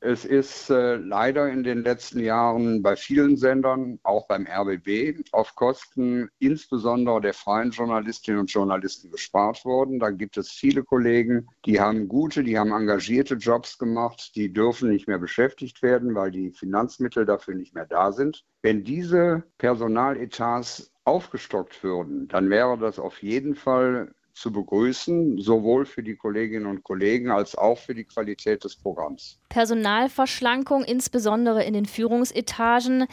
Es 0.00 0.24
ist 0.24 0.70
äh, 0.70 0.94
leider 0.94 1.48
in 1.48 1.64
den 1.64 1.82
letzten 1.82 2.20
Jahren 2.20 2.82
bei 2.82 2.94
vielen 2.94 3.36
Sendern, 3.36 3.98
auch 4.04 4.28
beim 4.28 4.46
RBB, 4.46 5.24
auf 5.32 5.56
Kosten 5.56 6.28
insbesondere 6.38 7.20
der 7.20 7.34
freien 7.34 7.72
Journalistinnen 7.72 8.40
und 8.40 8.52
Journalisten 8.52 9.10
gespart 9.10 9.64
worden. 9.64 9.98
Da 9.98 10.10
gibt 10.10 10.36
es 10.36 10.50
viele 10.50 10.84
Kollegen, 10.84 11.48
die 11.66 11.80
haben 11.80 12.06
gute, 12.06 12.44
die 12.44 12.56
haben 12.56 12.70
engagierte 12.70 13.34
Jobs 13.34 13.76
gemacht, 13.76 14.36
die 14.36 14.52
dürfen 14.52 14.90
nicht 14.90 15.08
mehr 15.08 15.18
beschäftigt 15.18 15.82
werden, 15.82 16.14
weil 16.14 16.30
die 16.30 16.52
Finanzmittel 16.52 17.26
dafür 17.26 17.56
nicht 17.56 17.74
mehr 17.74 17.86
da 17.86 18.12
sind. 18.12 18.44
Wenn 18.62 18.84
diese 18.84 19.42
Personaletats 19.58 20.92
aufgestockt 21.04 21.82
würden, 21.82 22.28
dann 22.28 22.50
wäre 22.50 22.78
das 22.78 23.00
auf 23.00 23.20
jeden 23.22 23.56
Fall 23.56 24.14
zu 24.38 24.52
begrüßen, 24.52 25.40
sowohl 25.40 25.86
für 25.86 26.02
die 26.02 26.16
Kolleginnen 26.16 26.66
und 26.66 26.84
Kollegen 26.84 27.30
als 27.30 27.56
auch 27.56 27.78
für 27.78 27.94
die 27.94 28.04
Qualität 28.04 28.64
des 28.64 28.76
Programms. 28.76 29.38
Personalverschlankung, 29.48 30.84
insbesondere 30.84 31.64
in 31.64 31.74
den 31.74 31.86
Führungsetagen. 31.86 33.06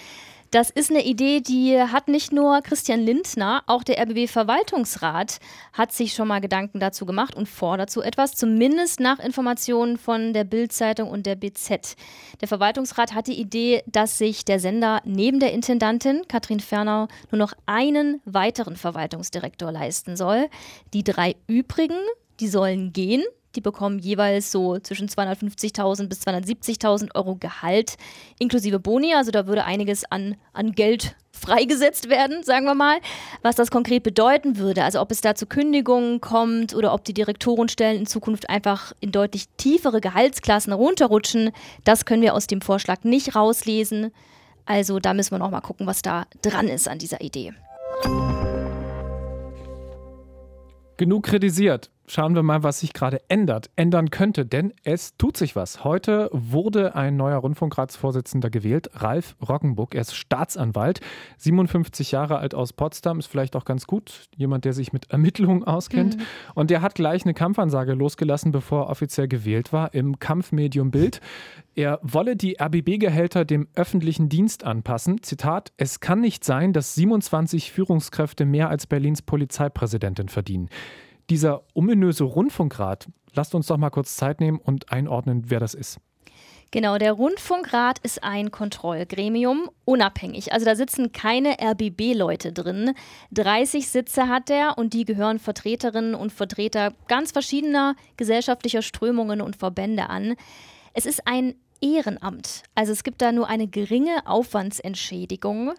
Das 0.55 0.69
ist 0.69 0.89
eine 0.89 1.03
Idee, 1.03 1.41
die 1.41 1.77
hat 1.81 2.07
nicht 2.07 2.31
nur 2.31 2.61
Christian 2.61 3.01
Lindner, 3.01 3.63
auch 3.67 3.83
der 3.83 4.01
RBB-Verwaltungsrat 4.01 5.39
hat 5.73 5.91
sich 5.91 6.13
schon 6.13 6.29
mal 6.29 6.39
Gedanken 6.39 6.79
dazu 6.79 7.05
gemacht 7.05 7.35
und 7.35 7.49
fordert 7.49 7.89
so 7.89 8.01
etwas, 8.01 8.35
zumindest 8.35 9.01
nach 9.01 9.19
Informationen 9.19 9.97
von 9.97 10.31
der 10.31 10.45
Bild-Zeitung 10.45 11.09
und 11.09 11.25
der 11.25 11.35
BZ. 11.35 11.97
Der 12.39 12.47
Verwaltungsrat 12.47 13.13
hat 13.13 13.27
die 13.27 13.37
Idee, 13.37 13.83
dass 13.85 14.17
sich 14.17 14.45
der 14.45 14.61
Sender 14.61 15.01
neben 15.03 15.41
der 15.41 15.51
Intendantin 15.51 16.21
Katrin 16.29 16.61
Fernau 16.61 17.09
nur 17.31 17.39
noch 17.39 17.51
einen 17.65 18.21
weiteren 18.23 18.77
Verwaltungsdirektor 18.77 19.73
leisten 19.73 20.15
soll. 20.15 20.47
Die 20.93 21.03
drei 21.03 21.35
übrigen, 21.47 21.99
die 22.39 22.47
sollen 22.47 22.93
gehen. 22.93 23.25
Die 23.55 23.61
bekommen 23.61 23.99
jeweils 23.99 24.51
so 24.51 24.77
zwischen 24.79 25.07
250.000 25.07 26.07
bis 26.07 26.21
270.000 26.21 27.15
Euro 27.15 27.35
Gehalt 27.35 27.95
inklusive 28.39 28.79
Boni. 28.79 29.13
Also 29.13 29.31
da 29.31 29.47
würde 29.47 29.63
einiges 29.63 30.03
an, 30.11 30.35
an 30.53 30.73
Geld 30.73 31.15
freigesetzt 31.31 32.09
werden, 32.09 32.43
sagen 32.43 32.65
wir 32.65 32.75
mal. 32.75 32.97
Was 33.41 33.55
das 33.55 33.71
konkret 33.71 34.03
bedeuten 34.03 34.57
würde, 34.57 34.83
also 34.83 34.99
ob 34.99 35.11
es 35.11 35.21
da 35.21 35.35
zu 35.35 35.45
Kündigungen 35.45 36.21
kommt 36.21 36.75
oder 36.75 36.93
ob 36.93 37.03
die 37.05 37.13
Direktorenstellen 37.13 37.99
in 37.99 38.05
Zukunft 38.05 38.49
einfach 38.49 38.93
in 38.99 39.11
deutlich 39.11 39.45
tiefere 39.57 40.01
Gehaltsklassen 40.01 40.73
runterrutschen, 40.73 41.51
das 41.83 42.05
können 42.05 42.21
wir 42.21 42.33
aus 42.33 42.47
dem 42.47 42.61
Vorschlag 42.61 43.03
nicht 43.03 43.35
rauslesen. 43.35 44.11
Also 44.65 44.99
da 44.99 45.13
müssen 45.13 45.31
wir 45.31 45.39
noch 45.39 45.51
mal 45.51 45.61
gucken, 45.61 45.85
was 45.87 46.01
da 46.01 46.25
dran 46.41 46.67
ist 46.67 46.87
an 46.87 46.97
dieser 46.97 47.21
Idee. 47.21 47.53
Genug 50.97 51.23
kritisiert. 51.23 51.91
Schauen 52.07 52.35
wir 52.35 52.43
mal, 52.43 52.61
was 52.61 52.81
sich 52.81 52.93
gerade 52.93 53.19
ändert, 53.29 53.71
ändern 53.75 54.11
könnte, 54.11 54.45
denn 54.45 54.73
es 54.83 55.17
tut 55.17 55.37
sich 55.37 55.55
was. 55.55 55.83
Heute 55.83 56.29
wurde 56.31 56.93
ein 56.93 57.17
neuer 57.17 57.37
Rundfunkratsvorsitzender 57.37 58.51
gewählt, 58.51 58.89
Ralf 58.93 59.35
Roggenbuck. 59.47 59.95
Er 59.95 60.01
ist 60.01 60.15
Staatsanwalt, 60.15 60.99
57 61.37 62.11
Jahre 62.11 62.37
alt 62.37 62.53
aus 62.53 62.73
Potsdam, 62.73 63.17
ist 63.17 63.25
vielleicht 63.25 63.55
auch 63.55 63.65
ganz 63.65 63.87
gut, 63.87 64.25
jemand, 64.35 64.65
der 64.65 64.73
sich 64.73 64.93
mit 64.93 65.09
Ermittlungen 65.09 65.63
auskennt. 65.63 66.17
Mhm. 66.17 66.23
Und 66.53 66.69
der 66.69 66.83
hat 66.83 66.93
gleich 66.93 67.23
eine 67.23 67.33
Kampfansage 67.33 67.93
losgelassen, 67.93 68.51
bevor 68.51 68.83
er 68.83 68.89
offiziell 68.89 69.27
gewählt 69.27 69.73
war, 69.73 69.95
im 69.95 70.19
Kampfmedium 70.19 70.91
Bild. 70.91 71.21
Er 71.73 71.99
wolle 72.03 72.35
die 72.35 72.57
RBB-Gehälter 72.61 73.45
dem 73.45 73.67
öffentlichen 73.73 74.29
Dienst 74.29 74.63
anpassen. 74.63 75.23
Zitat: 75.23 75.73
Es 75.77 76.01
kann 76.01 76.21
nicht 76.21 76.43
sein, 76.43 76.71
dass 76.71 76.93
27 76.93 77.71
Führungskräfte 77.71 78.45
mehr 78.45 78.69
als 78.69 78.85
Berlins 78.85 79.23
Polizeipräsidentin 79.23 80.29
verdienen. 80.29 80.69
Dieser 81.29 81.63
ominöse 81.73 82.23
Rundfunkrat, 82.23 83.07
lasst 83.33 83.55
uns 83.55 83.67
doch 83.67 83.77
mal 83.77 83.89
kurz 83.89 84.15
Zeit 84.15 84.39
nehmen 84.39 84.59
und 84.59 84.91
einordnen, 84.91 85.49
wer 85.49 85.59
das 85.59 85.73
ist. 85.73 85.99
Genau, 86.71 86.97
der 86.97 87.13
Rundfunkrat 87.13 87.99
ist 87.99 88.23
ein 88.23 88.51
Kontrollgremium, 88.51 89.69
unabhängig. 89.85 90.51
Also 90.51 90.65
da 90.65 90.75
sitzen 90.75 91.13
keine 91.13 91.57
RBB-Leute 91.61 92.51
drin. 92.51 92.93
30 93.31 93.87
Sitze 93.87 94.27
hat 94.27 94.49
er 94.49 94.77
und 94.77 94.93
die 94.93 95.05
gehören 95.05 95.39
Vertreterinnen 95.39 96.15
und 96.15 96.33
Vertreter 96.33 96.93
ganz 97.07 97.31
verschiedener 97.31 97.95
gesellschaftlicher 98.17 98.81
Strömungen 98.81 99.41
und 99.41 99.55
Verbände 99.55 100.09
an. 100.09 100.35
Es 100.93 101.05
ist 101.05 101.25
ein 101.25 101.55
Ehrenamt. 101.81 102.63
Also 102.73 102.91
es 102.91 103.03
gibt 103.03 103.21
da 103.21 103.31
nur 103.31 103.47
eine 103.47 103.67
geringe 103.67 104.25
Aufwandsentschädigung. 104.25 105.73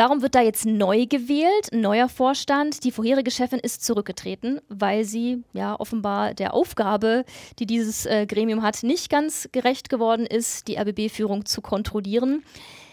Warum 0.00 0.22
wird 0.22 0.34
da 0.34 0.40
jetzt 0.40 0.64
neu 0.64 1.04
gewählt? 1.04 1.72
Neuer 1.72 2.08
Vorstand. 2.08 2.84
Die 2.84 2.90
vorherige 2.90 3.30
Chefin 3.30 3.58
ist 3.58 3.84
zurückgetreten, 3.84 4.58
weil 4.70 5.04
sie 5.04 5.44
ja 5.52 5.78
offenbar 5.78 6.32
der 6.32 6.54
Aufgabe, 6.54 7.26
die 7.58 7.66
dieses 7.66 8.06
äh, 8.06 8.24
Gremium 8.24 8.62
hat, 8.62 8.82
nicht 8.82 9.10
ganz 9.10 9.50
gerecht 9.52 9.90
geworden 9.90 10.24
ist, 10.24 10.68
die 10.68 10.78
RBB-Führung 10.78 11.44
zu 11.44 11.60
kontrollieren. 11.60 12.42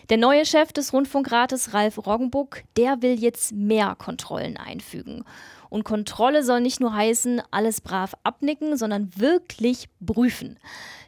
Der 0.09 0.17
neue 0.17 0.45
Chef 0.45 0.73
des 0.73 0.91
Rundfunkrates, 0.91 1.73
Ralf 1.73 1.97
Roggenbuck, 2.05 2.63
der 2.75 3.01
will 3.01 3.17
jetzt 3.17 3.53
mehr 3.53 3.95
Kontrollen 3.97 4.57
einfügen. 4.57 5.23
Und 5.69 5.83
Kontrolle 5.83 6.43
soll 6.43 6.62
nicht 6.62 6.79
nur 6.79 6.93
heißen, 6.93 7.41
alles 7.51 7.81
brav 7.81 8.15
abnicken, 8.24 8.77
sondern 8.77 9.12
wirklich 9.17 9.89
prüfen. 10.05 10.57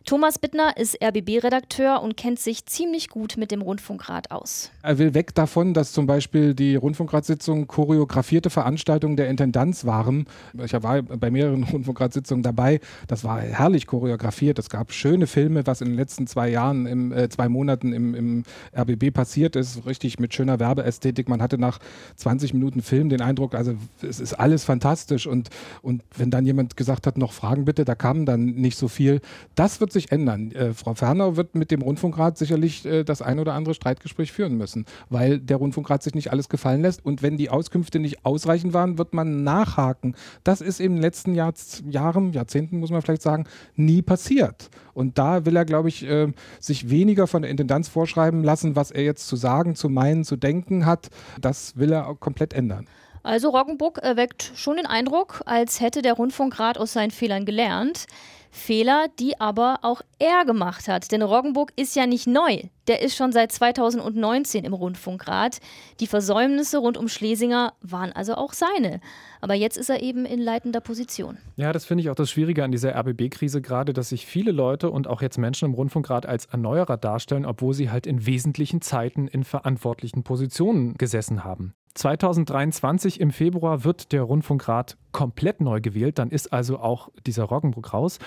Thomas 0.10 0.40
Bittner 0.40 0.76
ist 0.76 0.98
RBB-Redakteur 1.04 2.02
und 2.02 2.18
kennt 2.18 2.40
sich 2.40 2.66
ziemlich 2.66 3.10
gut 3.10 3.38
mit 3.38 3.52
dem 3.52 3.62
Rundfunkrat 3.62 4.32
aus. 4.32 4.72
Er 4.82 4.98
will 4.98 5.14
weg 5.14 5.36
davon, 5.36 5.76
dass 5.76 5.92
zum 5.92 6.08
Beispiel 6.08 6.56
die 6.56 6.76
Rundfunkratssitzungen 6.76 7.68
choreografierte 7.68 8.50
Veranstaltungen 8.50 9.18
der 9.18 9.30
Intendanz 9.30 9.86
waren. 9.86 10.26
Ich 10.66 10.74
war 10.74 11.04
bei 11.04 11.30
mehreren 11.30 11.64
Rundfunkratssitzungen 11.72 12.42
dabei. 12.42 12.80
Das 13.08 13.24
war 13.24 13.40
herrlich 13.40 13.86
choreografiert. 13.86 14.58
Es 14.58 14.72
gab 14.72 14.94
schöne 14.94 15.28
Filme, 15.28 15.68
was 15.68 15.82
in 15.82 15.90
den 15.90 15.96
letzten 15.96 16.26
zwei 16.26 16.50
Jahren, 16.50 16.88
im, 16.88 17.12
äh, 17.12 17.30
zwei 17.30 17.48
Monaten 17.48 17.94
im, 17.94 18.16
im 18.16 18.44
RBB 18.76 19.14
passiert 19.14 19.56
ist. 19.56 19.86
Richtig 19.86 20.18
mit 20.18 20.34
schöner 20.34 20.60
Werbeästhetik. 20.60 21.30
Man 21.30 21.40
hatte 21.40 21.60
nach 21.60 21.78
20 22.16 22.56
Minuten 22.56 22.82
Film 22.82 23.10
den 23.10 23.22
Eindruck, 23.22 23.54
also 23.54 23.76
es 24.02 24.20
ist 24.20 24.34
alles 24.34 24.49
fantastisch. 24.58 25.28
Und, 25.28 25.50
und 25.82 26.04
wenn 26.18 26.32
dann 26.32 26.46
jemand 26.46 26.78
gesagt 26.78 27.06
hat, 27.06 27.18
noch 27.18 27.34
Fragen 27.34 27.66
bitte, 27.66 27.86
da 27.86 27.96
kam 27.96 28.26
dann 28.26 28.46
nicht 28.46 28.78
so 28.78 28.88
viel. 28.88 29.22
Das 29.56 29.80
wird 29.80 29.92
sich 29.92 30.00
sich 30.00 30.12
ändern. 30.12 30.52
Äh, 30.52 30.74
Frau 30.74 30.94
Ferner 30.94 31.36
wird 31.36 31.56
mit 31.56 31.72
dem 31.72 31.82
Rundfunkrat 31.82 32.38
sicherlich 32.38 32.86
äh, 32.86 33.04
das 33.04 33.22
ein 33.22 33.40
oder 33.40 33.54
andere 33.54 33.74
Streitgespräch 33.74 34.32
führen 34.32 34.58
müssen, 34.58 34.86
weil 35.10 35.40
der 35.40 35.58
Rundfunkrat 35.58 36.04
sich 36.04 36.16
nicht 36.16 36.32
alles 36.32 36.50
gefallen 36.50 36.82
lässt. 36.82 37.06
Und 37.06 37.22
wenn 37.22 37.38
die 37.38 37.50
Auskünfte 37.50 38.00
nicht 38.00 38.26
ausreichend 38.26 38.74
waren, 38.74 38.98
wird 38.98 39.14
man 39.14 39.44
nachhaken. 39.44 40.16
Das 40.44 40.62
ist 40.62 40.80
in 40.80 40.94
den 40.94 41.02
letzten 41.02 41.36
Jahr, 41.36 41.54
Jahren, 41.90 42.34
Jahrzehnten, 42.34 42.80
muss 42.80 42.92
man 42.92 43.02
vielleicht 43.02 43.22
sagen, 43.22 43.46
nie 43.76 44.02
passiert. 44.02 44.70
Und 44.94 45.18
da 45.18 45.46
will 45.46 45.56
er, 45.56 45.66
glaube 45.66 45.90
ich, 45.90 46.04
äh, 46.04 46.32
sich 46.60 46.90
weniger 46.90 47.28
von 47.28 47.42
der 47.42 47.52
Intendanz 47.52 47.88
vorschreiben 47.88 48.44
lassen, 48.44 48.76
was 48.76 48.92
er 48.92 49.04
jetzt 49.04 49.28
zu 49.28 49.36
sagen, 49.36 49.76
zu 49.76 49.90
meinen, 49.90 50.24
zu 50.24 50.36
denken 50.36 50.86
hat. 50.86 51.10
Das 51.40 51.78
will 51.78 51.92
er 51.92 52.16
komplett 52.16 52.54
ändern. 52.54 52.88
Also 53.24 53.50
Roggenburg 53.50 54.00
erweckt 54.00 54.52
schon 54.56 54.78
den 54.78 54.86
Eindruck, 54.86 55.42
als 55.46 55.80
hätte 55.80 56.02
der 56.02 56.14
Rundfunkrat 56.14 56.78
aus 56.78 56.94
seinen 56.94 57.12
Fehlern 57.12 57.46
gelernt. 57.46 58.06
Fehler, 58.52 59.08
die 59.20 59.40
aber 59.40 59.80
auch 59.84 60.02
er 60.18 60.44
gemacht 60.46 60.88
hat. 60.88 61.12
Denn 61.12 61.22
Roggenburg 61.22 61.72
ist 61.76 61.96
ja 61.96 62.08
nicht 62.08 62.28
neu. 62.28 62.64
Der 62.88 63.02
ist 63.02 63.16
schon 63.16 63.32
seit 63.32 63.52
2019 63.52 64.66
im 64.66 64.74
Rundfunkrat. 64.74 65.60
Die 66.00 66.08
Versäumnisse 66.08 66.80
rund 66.80 66.98
um 66.98 67.08
Schlesinger 67.08 67.74
waren 67.82 68.12
also 68.12 68.34
auch 68.36 68.54
seine. 68.54 69.02
Aber 69.42 69.54
jetzt 69.54 69.78
ist 69.78 69.90
er 69.90 70.02
eben 70.02 70.26
in 70.26 70.40
leitender 70.40 70.82
Position. 70.82 71.38
Ja, 71.56 71.72
das 71.72 71.86
finde 71.86 72.02
ich 72.02 72.10
auch 72.10 72.16
das 72.16 72.32
Schwierige 72.32 72.64
an 72.64 72.72
dieser 72.72 72.96
RBB-Krise 72.96 73.62
gerade, 73.62 73.94
dass 73.94 74.10
sich 74.10 74.26
viele 74.26 74.52
Leute 74.52 74.90
und 74.90 75.08
auch 75.08 75.22
jetzt 75.22 75.38
Menschen 75.38 75.66
im 75.66 75.76
Rundfunkrat 75.76 76.26
als 76.26 76.48
Erneuerer 76.48 76.98
darstellen, 76.98 77.46
obwohl 77.46 77.76
sie 77.76 77.92
halt 77.92 78.08
in 78.08 78.26
wesentlichen 78.26 78.82
Zeiten 78.82 79.28
in 79.28 79.44
verantwortlichen 79.44 80.24
Positionen 80.24 80.96
gesessen 80.96 81.44
haben. 81.44 81.76
2023 81.96 83.20
im 83.20 83.32
Februar 83.32 83.84
wird 83.84 84.12
der 84.12 84.24
Rundfunkrat 84.24 84.98
komplett 85.12 85.62
neu 85.62 85.82
gewählt. 85.82 86.20
Dann 86.20 86.30
ist 86.30 86.54
also 86.54 86.80
auch 86.80 87.10
dieser 87.26 87.44
Roggenburg 87.44 87.94
raus. 87.94 88.20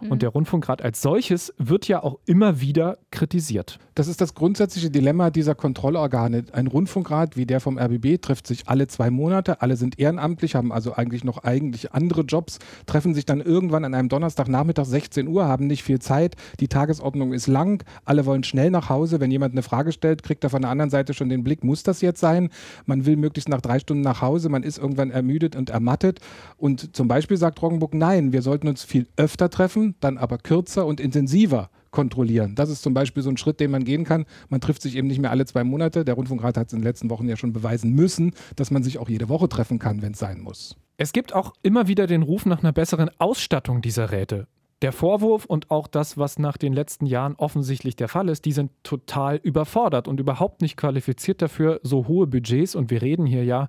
Mhm. 0.00 0.10
Und 0.10 0.22
der 0.22 0.30
Rundfunkrat 0.30 0.82
als 0.82 1.02
solches 1.02 1.52
wird 1.58 1.88
ja 1.88 2.02
auch 2.02 2.18
immer 2.26 2.60
wieder 2.60 2.98
kritisiert. 3.10 3.78
Das 3.94 4.08
ist 4.08 4.20
das 4.20 4.34
grundsätzliche 4.34 4.90
Dilemma 4.90 5.30
dieser 5.30 5.54
Kontrollorgane. 5.54 6.44
Ein 6.52 6.66
Rundfunkrat 6.68 7.36
wie 7.36 7.44
der 7.44 7.60
vom 7.60 7.78
RBB 7.78 8.22
trifft 8.22 8.46
sich 8.46 8.68
alle 8.68 8.86
zwei 8.86 9.10
Monate. 9.10 9.60
Alle 9.60 9.76
sind 9.76 9.98
ehrenamtlich, 9.98 10.54
haben 10.54 10.72
also 10.72 10.94
eigentlich 10.94 11.24
noch 11.24 11.44
eigentlich 11.44 11.92
andere 11.92 12.22
Jobs, 12.22 12.58
treffen 12.86 13.14
sich 13.14 13.26
dann 13.26 13.40
irgendwann 13.40 13.84
an 13.84 13.94
einem 13.94 14.08
Donnerstagnachmittag 14.08 14.86
16 14.86 15.28
Uhr, 15.28 15.46
haben 15.46 15.66
nicht 15.66 15.82
viel 15.82 15.98
Zeit. 15.98 16.36
Die 16.60 16.68
Tagesordnung 16.68 17.32
ist 17.32 17.46
lang. 17.46 17.84
Alle 18.04 18.24
wollen 18.26 18.44
schnell 18.44 18.70
nach 18.70 18.88
Hause. 18.88 19.20
Wenn 19.20 19.30
jemand 19.30 19.52
eine 19.52 19.62
Frage 19.62 19.92
stellt, 19.92 20.22
kriegt 20.22 20.44
er 20.44 20.50
von 20.50 20.62
der 20.62 20.70
anderen 20.70 20.90
Seite 20.90 21.12
schon 21.12 21.28
den 21.28 21.44
Blick, 21.44 21.64
muss 21.64 21.82
das 21.82 22.00
jetzt 22.00 22.20
sein? 22.20 22.48
Man 22.86 23.04
will 23.04 23.16
möglichst 23.16 23.48
nach 23.48 23.60
drei 23.60 23.78
Stunden 23.78 24.02
nach 24.02 24.22
Hause. 24.22 24.48
Man 24.48 24.62
ist 24.62 24.78
irgendwann 24.78 25.10
ermüdet 25.10 25.56
und 25.56 25.70
ermattet. 25.70 26.20
Und 26.56 26.96
zum 26.96 27.08
Beispiel 27.08 27.36
sagt 27.36 27.60
Roggenburg, 27.62 27.94
nein, 27.94 28.32
wir 28.32 28.42
sollten 28.42 28.68
uns 28.68 28.84
viel 28.84 29.06
öfter 29.16 29.50
treffen, 29.50 29.94
dann 30.00 30.18
aber 30.18 30.38
kürzer 30.38 30.86
und 30.86 31.00
intensiver 31.00 31.70
kontrollieren. 31.90 32.54
Das 32.54 32.70
ist 32.70 32.82
zum 32.82 32.94
Beispiel 32.94 33.22
so 33.22 33.30
ein 33.30 33.36
Schritt, 33.36 33.60
den 33.60 33.70
man 33.70 33.84
gehen 33.84 34.04
kann. 34.04 34.26
Man 34.48 34.60
trifft 34.60 34.82
sich 34.82 34.96
eben 34.96 35.08
nicht 35.08 35.20
mehr 35.20 35.30
alle 35.30 35.46
zwei 35.46 35.64
Monate. 35.64 36.04
Der 36.04 36.14
Rundfunkrat 36.14 36.56
hat 36.56 36.68
es 36.68 36.72
in 36.72 36.80
den 36.80 36.84
letzten 36.84 37.10
Wochen 37.10 37.28
ja 37.28 37.36
schon 37.36 37.52
beweisen 37.52 37.92
müssen, 37.92 38.32
dass 38.56 38.70
man 38.70 38.82
sich 38.82 38.98
auch 38.98 39.08
jede 39.08 39.28
Woche 39.28 39.48
treffen 39.48 39.78
kann, 39.78 40.02
wenn 40.02 40.12
es 40.12 40.18
sein 40.18 40.40
muss. 40.40 40.76
Es 40.96 41.12
gibt 41.12 41.34
auch 41.34 41.54
immer 41.62 41.88
wieder 41.88 42.06
den 42.06 42.22
Ruf 42.22 42.46
nach 42.46 42.60
einer 42.60 42.72
besseren 42.72 43.10
Ausstattung 43.18 43.80
dieser 43.82 44.10
Räte. 44.10 44.46
Der 44.82 44.92
Vorwurf 44.92 45.44
und 45.44 45.70
auch 45.70 45.86
das, 45.86 46.16
was 46.16 46.38
nach 46.38 46.56
den 46.56 46.72
letzten 46.72 47.04
Jahren 47.04 47.34
offensichtlich 47.34 47.96
der 47.96 48.08
Fall 48.08 48.30
ist, 48.30 48.46
die 48.46 48.52
sind 48.52 48.70
total 48.82 49.36
überfordert 49.36 50.08
und 50.08 50.20
überhaupt 50.20 50.62
nicht 50.62 50.78
qualifiziert 50.78 51.42
dafür, 51.42 51.80
so 51.82 52.08
hohe 52.08 52.26
Budgets, 52.26 52.74
und 52.74 52.90
wir 52.90 53.02
reden 53.02 53.26
hier 53.26 53.44
ja 53.44 53.68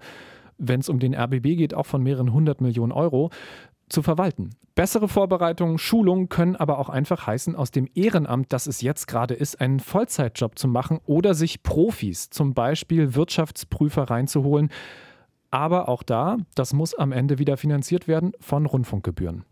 wenn 0.62 0.80
es 0.80 0.90
um 0.90 1.00
den 1.00 1.16
RBB 1.16 1.58
geht, 1.58 1.74
auch 1.74 1.86
von 1.86 2.04
mehreren 2.04 2.32
hundert 2.34 2.62
Millionen 2.62 2.92
Euro, 2.92 3.30
zu 3.90 4.02
verwalten. 4.02 4.52
Bessere 4.74 5.10
Vorbereitungen, 5.10 5.78
Schulungen 5.78 6.30
können 6.30 6.56
aber 6.56 6.80
auch 6.80 6.88
einfach 6.88 7.28
heißen, 7.28 7.56
aus 7.56 7.72
dem 7.72 7.88
Ehrenamt, 7.94 8.54
das 8.54 8.68
es 8.68 8.82
jetzt 8.82 9.08
gerade 9.08 9.34
ist, 9.34 9.60
einen 9.60 9.82
Vollzeitjob 9.82 10.58
zu 10.58 10.68
machen 10.70 11.00
oder 11.06 11.34
sich 11.34 11.62
Profis, 11.62 12.30
zum 12.30 12.54
Beispiel 12.54 13.14
Wirtschaftsprüfer, 13.14 14.04
reinzuholen. 14.04 14.70
Aber 15.50 15.90
auch 15.90 16.04
da, 16.04 16.38
das 16.56 16.72
muss 16.72 16.94
am 16.94 17.12
Ende 17.12 17.38
wieder 17.38 17.58
finanziert 17.58 18.08
werden 18.08 18.32
von 18.40 18.66
Rundfunkgebühren. 18.66 19.44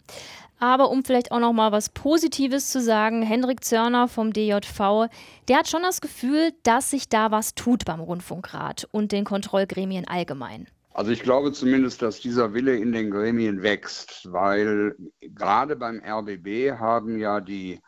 Aber 0.60 0.90
um 0.90 1.04
vielleicht 1.04 1.32
auch 1.32 1.40
noch 1.40 1.54
mal 1.54 1.72
was 1.72 1.90
Positives 1.90 2.70
zu 2.70 2.82
sagen, 2.82 3.22
Hendrik 3.22 3.64
Zörner 3.64 4.08
vom 4.08 4.32
DJV, 4.32 5.10
der 5.48 5.58
hat 5.58 5.70
schon 5.70 5.84
das 5.84 6.02
Gefühl, 6.02 6.52
dass 6.64 6.92
sich 6.92 7.10
da 7.10 7.32
was 7.32 7.56
tut 7.56 7.86
beim 7.86 8.02
Rundfunkrat 8.02 8.88
und 8.92 9.12
den 9.12 9.26
Kontrollgremien 9.26 10.08
allgemein. 10.08 10.68
Also 11.00 11.12
ich 11.12 11.24
glaube 11.24 11.54
zumindest, 11.54 12.02
dass 12.02 12.20
dieser 12.20 12.54
Wille 12.54 12.76
in 12.76 12.92
den 12.92 13.10
Gremien 13.10 13.64
wächst, 13.64 14.30
weil 14.34 14.98
gerade 15.22 15.78
beim 15.78 16.04
RBB 16.06 16.78
haben 16.78 17.18
ja 17.18 17.40
die 17.40 17.80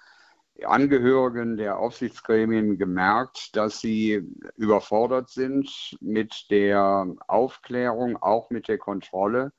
Angehörigen 0.63 1.57
der 1.57 1.77
Aufsichtsgremien 1.77 2.77
gemerkt, 2.77 3.53
dass 3.57 3.81
sie 3.81 4.25
überfordert 4.55 5.29
sind 5.29 5.97
mit 5.99 6.45
der 6.51 7.13
Aufklärung, 7.27 8.15
auch 8.15 8.49
mit 8.49 8.69
der 8.69 8.77
Kontrolle 8.77 9.51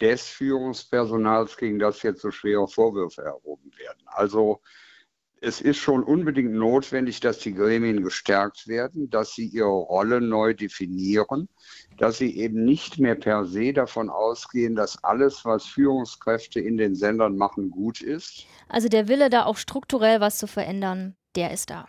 des 0.00 0.28
Führungspersonals, 0.28 1.56
gegen 1.56 1.80
das 1.80 2.04
jetzt 2.04 2.22
so 2.22 2.30
schwere 2.30 2.68
Vorwürfe 2.68 3.22
erhoben 3.22 3.72
werden. 3.78 4.02
Also 4.06 4.60
es 5.42 5.60
ist 5.60 5.78
schon 5.78 6.04
unbedingt 6.04 6.52
notwendig, 6.52 7.18
dass 7.18 7.40
die 7.40 7.52
Gremien 7.52 8.02
gestärkt 8.04 8.68
werden, 8.68 9.10
dass 9.10 9.34
sie 9.34 9.46
ihre 9.46 9.66
Rolle 9.66 10.20
neu 10.20 10.54
definieren, 10.54 11.48
dass 11.98 12.18
sie 12.18 12.36
eben 12.38 12.64
nicht 12.64 13.00
mehr 13.00 13.16
per 13.16 13.44
se 13.44 13.72
davon 13.72 14.08
ausgehen, 14.08 14.76
dass 14.76 15.02
alles, 15.02 15.44
was 15.44 15.66
Führungskräfte 15.66 16.60
in 16.60 16.76
den 16.76 16.94
Sendern 16.94 17.36
machen, 17.36 17.70
gut 17.72 18.00
ist. 18.00 18.46
Also 18.68 18.88
der 18.88 19.08
Wille, 19.08 19.30
da 19.30 19.44
auch 19.44 19.56
strukturell 19.56 20.20
was 20.20 20.38
zu 20.38 20.46
verändern, 20.46 21.16
der 21.34 21.50
ist 21.50 21.70
da. 21.70 21.88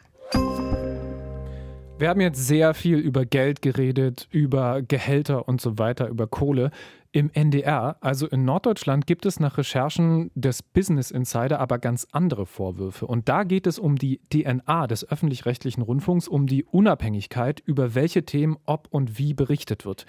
Wir 2.00 2.10
haben 2.10 2.22
jetzt 2.22 2.48
sehr 2.48 2.74
viel 2.74 2.98
über 2.98 3.24
Geld 3.24 3.62
geredet, 3.62 4.28
über 4.32 4.82
Gehälter 4.82 5.48
und 5.48 5.62
so 5.62 5.78
weiter, 5.78 6.08
über 6.08 6.26
Kohle. 6.26 6.72
Im 7.12 7.30
NDR, 7.32 7.98
also 8.02 8.28
in 8.28 8.44
Norddeutschland, 8.44 9.06
gibt 9.06 9.28
es 9.28 9.40
nach 9.40 9.60
Recherchen 9.60 10.32
des 10.34 10.64
Business 10.64 11.12
Insider 11.12 11.60
aber 11.60 11.78
ganz 11.78 12.08
andere 12.12 12.48
Vorwürfe. 12.48 13.06
Und 13.06 13.30
da 13.30 13.44
geht 13.44 13.68
es 13.68 13.78
um 13.78 13.98
die 13.98 14.20
DNA 14.34 14.88
des 14.88 15.08
öffentlich-rechtlichen 15.08 15.84
Rundfunks, 15.84 16.28
um 16.28 16.48
die 16.48 16.64
Unabhängigkeit, 16.64 17.62
über 17.64 17.94
welche 17.94 18.26
Themen 18.26 18.58
ob 18.66 18.88
und 18.90 19.20
wie 19.20 19.36
berichtet 19.36 19.86
wird. 19.86 20.08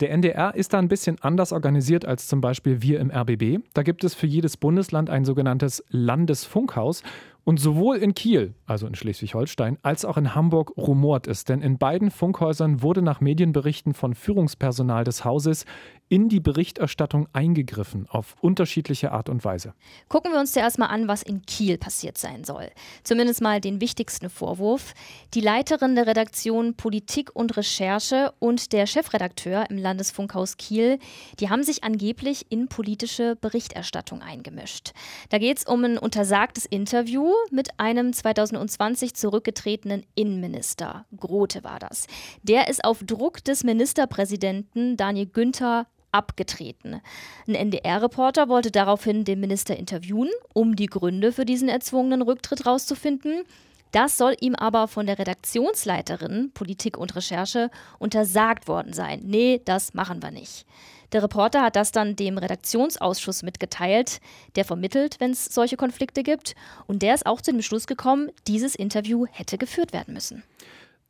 Der 0.00 0.10
NDR 0.10 0.54
ist 0.54 0.72
da 0.72 0.78
ein 0.80 0.88
bisschen 0.88 1.20
anders 1.22 1.52
organisiert 1.52 2.04
als 2.04 2.26
zum 2.26 2.40
Beispiel 2.40 2.82
wir 2.82 2.98
im 2.98 3.12
RBB. 3.12 3.64
Da 3.74 3.82
gibt 3.82 4.02
es 4.02 4.14
für 4.14 4.26
jedes 4.26 4.56
Bundesland 4.56 5.08
ein 5.08 5.24
sogenanntes 5.24 5.84
Landesfunkhaus 5.88 7.02
und 7.44 7.60
sowohl 7.60 7.96
in 7.96 8.14
Kiel, 8.14 8.54
also 8.66 8.86
in 8.86 8.94
Schleswig-Holstein, 8.94 9.78
als 9.82 10.04
auch 10.04 10.16
in 10.16 10.34
Hamburg 10.34 10.72
rumort 10.76 11.26
es, 11.26 11.44
denn 11.44 11.60
in 11.60 11.78
beiden 11.78 12.10
Funkhäusern 12.10 12.82
wurde 12.82 13.02
nach 13.02 13.20
Medienberichten 13.20 13.94
von 13.94 14.14
Führungspersonal 14.14 15.04
des 15.04 15.24
Hauses 15.24 15.66
in 16.08 16.28
die 16.28 16.40
Berichterstattung 16.40 17.28
eingegriffen, 17.32 18.06
auf 18.08 18.36
unterschiedliche 18.40 19.12
Art 19.12 19.28
und 19.28 19.44
Weise. 19.44 19.74
Gucken 20.08 20.32
wir 20.32 20.40
uns 20.40 20.52
zuerst 20.52 20.78
mal 20.78 20.86
an, 20.86 21.08
was 21.08 21.22
in 21.22 21.42
Kiel 21.42 21.78
passiert 21.78 22.18
sein 22.18 22.44
soll. 22.44 22.70
Zumindest 23.02 23.40
mal 23.40 23.60
den 23.60 23.80
wichtigsten 23.80 24.30
Vorwurf. 24.30 24.94
Die 25.34 25.40
Leiterin 25.40 25.94
der 25.94 26.06
Redaktion 26.06 26.74
Politik 26.74 27.30
und 27.34 27.56
Recherche 27.56 28.32
und 28.38 28.72
der 28.72 28.86
Chefredakteur 28.86 29.70
im 29.70 29.78
Landesfunkhaus 29.78 30.56
Kiel, 30.56 30.98
die 31.40 31.50
haben 31.50 31.62
sich 31.62 31.84
angeblich 31.84 32.46
in 32.50 32.68
politische 32.68 33.36
Berichterstattung 33.36 34.22
eingemischt. 34.22 34.92
Da 35.30 35.38
geht 35.38 35.58
es 35.58 35.64
um 35.64 35.84
ein 35.84 35.98
untersagtes 35.98 36.66
Interview 36.66 37.33
mit 37.50 37.78
einem 37.78 38.12
2020 38.12 39.14
zurückgetretenen 39.14 40.04
Innenminister. 40.14 41.06
Grote 41.16 41.64
war 41.64 41.78
das. 41.78 42.06
Der 42.42 42.68
ist 42.68 42.84
auf 42.84 43.04
Druck 43.04 43.42
des 43.44 43.64
Ministerpräsidenten 43.64 44.96
Daniel 44.96 45.26
Günther 45.26 45.86
abgetreten. 46.12 47.00
Ein 47.46 47.54
NDR-Reporter 47.54 48.48
wollte 48.48 48.70
daraufhin 48.70 49.24
den 49.24 49.40
Minister 49.40 49.76
interviewen, 49.76 50.30
um 50.52 50.76
die 50.76 50.86
Gründe 50.86 51.32
für 51.32 51.44
diesen 51.44 51.68
erzwungenen 51.68 52.22
Rücktritt 52.22 52.66
rauszufinden. 52.66 53.44
Das 53.90 54.16
soll 54.16 54.36
ihm 54.40 54.54
aber 54.54 54.88
von 54.88 55.06
der 55.06 55.18
Redaktionsleiterin 55.18 56.50
Politik 56.52 56.96
und 56.96 57.14
Recherche 57.14 57.70
untersagt 57.98 58.66
worden 58.66 58.92
sein. 58.92 59.20
Nee, 59.24 59.60
das 59.64 59.94
machen 59.94 60.22
wir 60.22 60.30
nicht. 60.30 60.66
Der 61.14 61.22
Reporter 61.22 61.62
hat 61.62 61.76
das 61.76 61.92
dann 61.92 62.16
dem 62.16 62.38
Redaktionsausschuss 62.38 63.44
mitgeteilt, 63.44 64.20
der 64.56 64.64
vermittelt, 64.64 65.20
wenn 65.20 65.30
es 65.30 65.44
solche 65.44 65.76
Konflikte 65.76 66.24
gibt. 66.24 66.56
Und 66.88 67.02
der 67.02 67.14
ist 67.14 67.24
auch 67.24 67.40
zu 67.40 67.52
dem 67.52 67.62
Schluss 67.62 67.86
gekommen, 67.86 68.32
dieses 68.48 68.74
Interview 68.74 69.24
hätte 69.30 69.56
geführt 69.56 69.92
werden 69.92 70.12
müssen. 70.12 70.42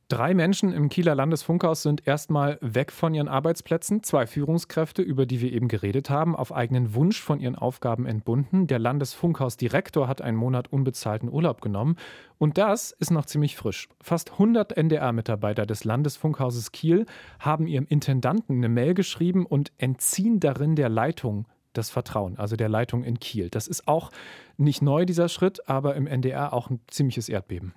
Drei 0.09 0.35
Menschen 0.35 0.75
im 0.75 0.91
Kieler 0.91 1.15
Landesfunkhaus 1.15 1.83
sind 1.83 2.07
erstmal 2.07 2.59
weg 2.61 2.93
von 2.93 3.15
ihren 3.15 3.27
Arbeitsplätzen. 3.27 4.03
Zwei 4.03 4.27
Führungskräfte, 4.27 5.01
über 5.01 5.25
die 5.25 5.41
wir 5.41 5.51
eben 5.51 5.67
geredet 5.67 6.11
haben, 6.11 6.37
auf 6.37 6.55
eigenen 6.55 6.95
Wunsch 6.95 7.23
von 7.23 7.41
ihren 7.41 7.57
Aufgaben 7.57 8.05
entbunden. 8.05 8.67
Der 8.67 8.79
Landesfunkhausdirektor 8.79 10.07
hat 10.07 10.21
einen 10.21 10.37
Monat 10.37 10.71
unbezahlten 10.71 11.31
Urlaub 11.31 11.63
genommen. 11.63 11.97
Und 12.37 12.59
das 12.59 12.91
ist 12.91 13.13
noch 13.13 13.25
ziemlich 13.25 13.57
frisch. 13.57 13.89
Fast 14.03 14.33
100 14.33 14.77
NDR-Mitarbeiter 14.77 15.65
des 15.65 15.85
Landesfunkhauses 15.85 16.73
Kiel 16.73 17.07
haben 17.39 17.67
ihrem 17.67 17.87
Intendanten 17.87 18.59
eine 18.59 18.69
Mail 18.69 18.93
geschrieben 18.93 19.47
und 19.47 19.73
entziehen 19.79 20.39
darin 20.39 20.77
der 20.77 20.91
Leitung 20.91 21.47
das 21.75 21.91
Vertrauen, 21.91 22.39
also 22.39 22.57
der 22.57 22.69
Leitung 22.69 23.05
in 23.05 23.21
Kiel. 23.21 23.51
Das 23.51 23.69
ist 23.69 23.87
auch 23.87 24.11
nicht 24.57 24.83
neu, 24.83 25.05
dieser 25.05 25.29
Schritt, 25.29 25.69
aber 25.69 25.95
im 25.95 26.07
NDR 26.07 26.53
auch 26.53 26.71
ein 26.71 26.81
ziemliches 26.89 27.29
Erdbeben. 27.29 27.75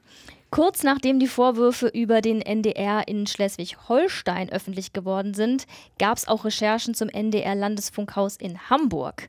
Kurz 0.50 0.84
nachdem 0.84 1.20
die 1.20 1.28
Vorwürfe 1.28 1.88
über 1.88 2.22
den 2.22 2.42
NDR 2.42 3.08
in 3.08 3.28
Schleswig-Holstein 3.28 4.50
öffentlich 4.50 4.94
geworden 4.94 5.34
sind, 5.34 5.66
gab 6.00 6.18
es 6.18 6.28
auch 6.28 6.46
Recherchen 6.46 6.94
zum 6.94 7.10
NDR-Landesfunkhaus 7.10 8.38
in 8.38 8.70
Hamburg. 8.70 9.28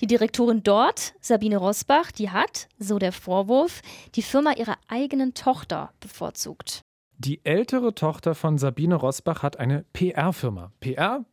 Die 0.00 0.06
Direktorin 0.06 0.62
dort, 0.62 1.14
Sabine 1.20 1.56
Rosbach, 1.56 2.12
die 2.12 2.30
hat, 2.30 2.68
so 2.78 3.00
der 3.00 3.12
Vorwurf, 3.12 3.82
die 4.14 4.22
Firma 4.22 4.52
ihrer 4.52 4.76
eigenen 4.86 5.34
Tochter 5.34 5.92
bevorzugt. 5.98 6.82
Die 7.18 7.44
ältere 7.44 7.94
Tochter 7.94 8.34
von 8.34 8.56
Sabine 8.56 8.94
Rosbach 8.94 9.42
hat 9.42 9.58
eine 9.58 9.84
PR-Firma. 9.92 10.72
PR 10.80 11.24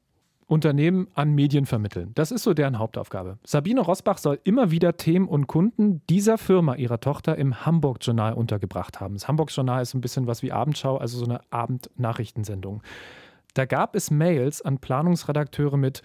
Unternehmen 0.48 1.08
an 1.14 1.36
Medien 1.36 1.66
vermitteln. 1.66 2.12
Das 2.16 2.32
ist 2.32 2.44
so 2.44 2.54
deren 2.54 2.80
Hauptaufgabe. 2.80 3.38
Sabine 3.46 3.82
Rosbach 3.82 4.18
soll 4.18 4.40
immer 4.44 4.72
wieder 4.72 4.98
Themen 4.98 5.28
und 5.28 5.48
Kunden 5.48 6.02
dieser 6.10 6.38
Firma, 6.38 6.76
ihrer 6.76 7.00
Tochter, 7.00 7.38
im 7.38 7.66
Hamburg-Journal 7.66 8.34
untergebracht 8.34 9.00
haben. 9.00 9.16
Das 9.16 9.28
Hamburg-Journal 9.28 9.82
ist 9.82 9.94
ein 9.94 10.02
bisschen 10.02 10.26
was 10.26 10.42
wie 10.44 10.52
Abendschau, 10.52 10.98
also 10.98 11.18
so 11.18 11.26
eine 11.26 11.42
Abendnachrichtensendung. 11.52 12.82
Da 13.54 13.66
gab 13.66 13.96
es 13.96 14.10
Mails 14.10 14.62
an 14.62 14.80
Planungsredakteure 14.80 15.78
mit 15.78 16.02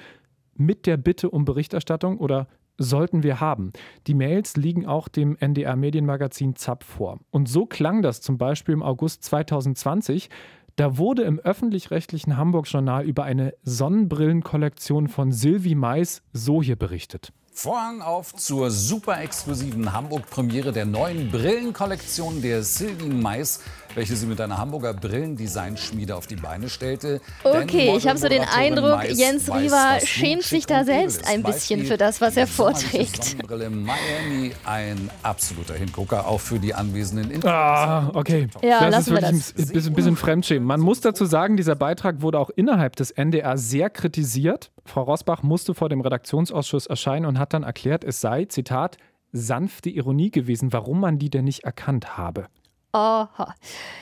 mit 0.55 0.87
der 0.87 0.96
Bitte 0.96 1.31
um 1.31 1.44
Berichterstattung 1.44 2.18
oder 2.18 2.46
sollten 2.78 3.22
wir 3.22 3.40
haben. 3.40 3.72
Die 4.07 4.14
Mails 4.14 4.57
liegen 4.57 4.87
auch 4.87 5.09
dem 5.09 5.37
NDR 5.37 5.76
Medienmagazin 5.76 6.57
ZAP 6.57 6.85
vor. 6.85 7.20
Und 7.31 7.48
so 7.48 7.66
klang 7.66 8.02
das 8.02 8.20
zum 8.20 8.38
Beispiel 8.38 8.72
im 8.72 8.83
August 8.83 9.24
2020. 9.24 10.31
Da 10.76 10.96
wurde 10.96 11.22
im 11.22 11.38
öffentlich-rechtlichen 11.38 12.38
Hamburg-Journal 12.38 13.04
über 13.04 13.24
eine 13.24 13.52
Sonnenbrillenkollektion 13.62 15.08
von 15.08 15.30
Sylvie 15.30 15.74
Mais 15.74 16.22
so 16.32 16.62
hier 16.62 16.76
berichtet. 16.76 17.32
Vorhang 17.54 18.00
auf 18.00 18.35
zur 18.35 18.70
super 18.70 19.20
exklusiven 19.20 19.92
Hamburg-Premiere 19.92 20.72
der 20.72 20.87
neuen 20.87 21.30
Brillenkollektion 21.30 22.40
der 22.40 22.62
Sylvie 22.62 23.12
Mais 23.12 23.61
welche 23.94 24.16
sie 24.16 24.26
mit 24.26 24.40
einer 24.40 24.59
Hamburger 24.59 24.94
Brillendesignschmiede 24.94 26.16
auf 26.16 26.26
die 26.26 26.37
Beine 26.37 26.68
stellte. 26.68 27.20
Okay, 27.44 27.94
ich 27.96 28.07
habe 28.09 28.18
so 28.18 28.28
den 28.28 28.42
Eindruck, 28.42 28.96
Mais 28.96 29.18
Jens 29.18 29.48
Riewer 29.48 30.00
schämt 30.05 30.44
sich 30.44 30.66
da 30.66 30.85
selbst 30.85 31.26
ein 31.28 31.42
bisschen 31.42 31.85
für 31.85 31.96
das, 31.96 32.20
was 32.20 32.37
er 32.37 32.46
vorträgt. 32.46 33.24
Sonnenbrille 33.24 33.70
Miami, 33.70 34.52
ein 34.64 35.11
absoluter 35.22 35.74
Hingucker, 35.74 36.26
auch 36.26 36.40
für 36.40 36.59
die 36.59 36.74
anwesenden 36.74 37.44
Ah, 37.44 38.11
okay. 38.14 38.48
Ja, 38.62 38.90
das 38.90 39.07
ist 39.09 39.11
wir 39.11 39.20
wirklich 39.22 39.52
das. 39.55 39.68
ein 39.68 39.72
bisschen, 39.72 39.94
bisschen 39.94 40.16
Fremdschämen. 40.16 40.66
Man 40.66 40.81
muss 40.81 41.00
dazu 41.00 41.24
sagen, 41.24 41.57
dieser 41.57 41.74
Beitrag 41.74 42.22
wurde 42.22 42.38
auch 42.38 42.50
innerhalb 42.50 42.96
des 42.96 43.11
NDR 43.11 43.57
sehr 43.57 43.90
kritisiert. 43.90 44.70
Frau 44.85 45.02
Rosbach 45.02 45.42
musste 45.42 45.74
vor 45.74 45.88
dem 45.88 46.00
Redaktionsausschuss 46.00 46.87
erscheinen 46.87 47.26
und 47.26 47.38
hat 47.38 47.52
dann 47.52 47.62
erklärt, 47.62 48.05
es 48.05 48.20
sei, 48.20 48.44
Zitat, 48.46 48.96
sanfte 49.33 49.90
Ironie 49.90 50.31
gewesen, 50.31 50.72
warum 50.72 51.00
man 51.00 51.18
die 51.18 51.31
denn 51.31 51.44
nicht 51.44 51.64
erkannt 51.64 52.16
habe. 52.16 52.46
Aha. 52.92 53.55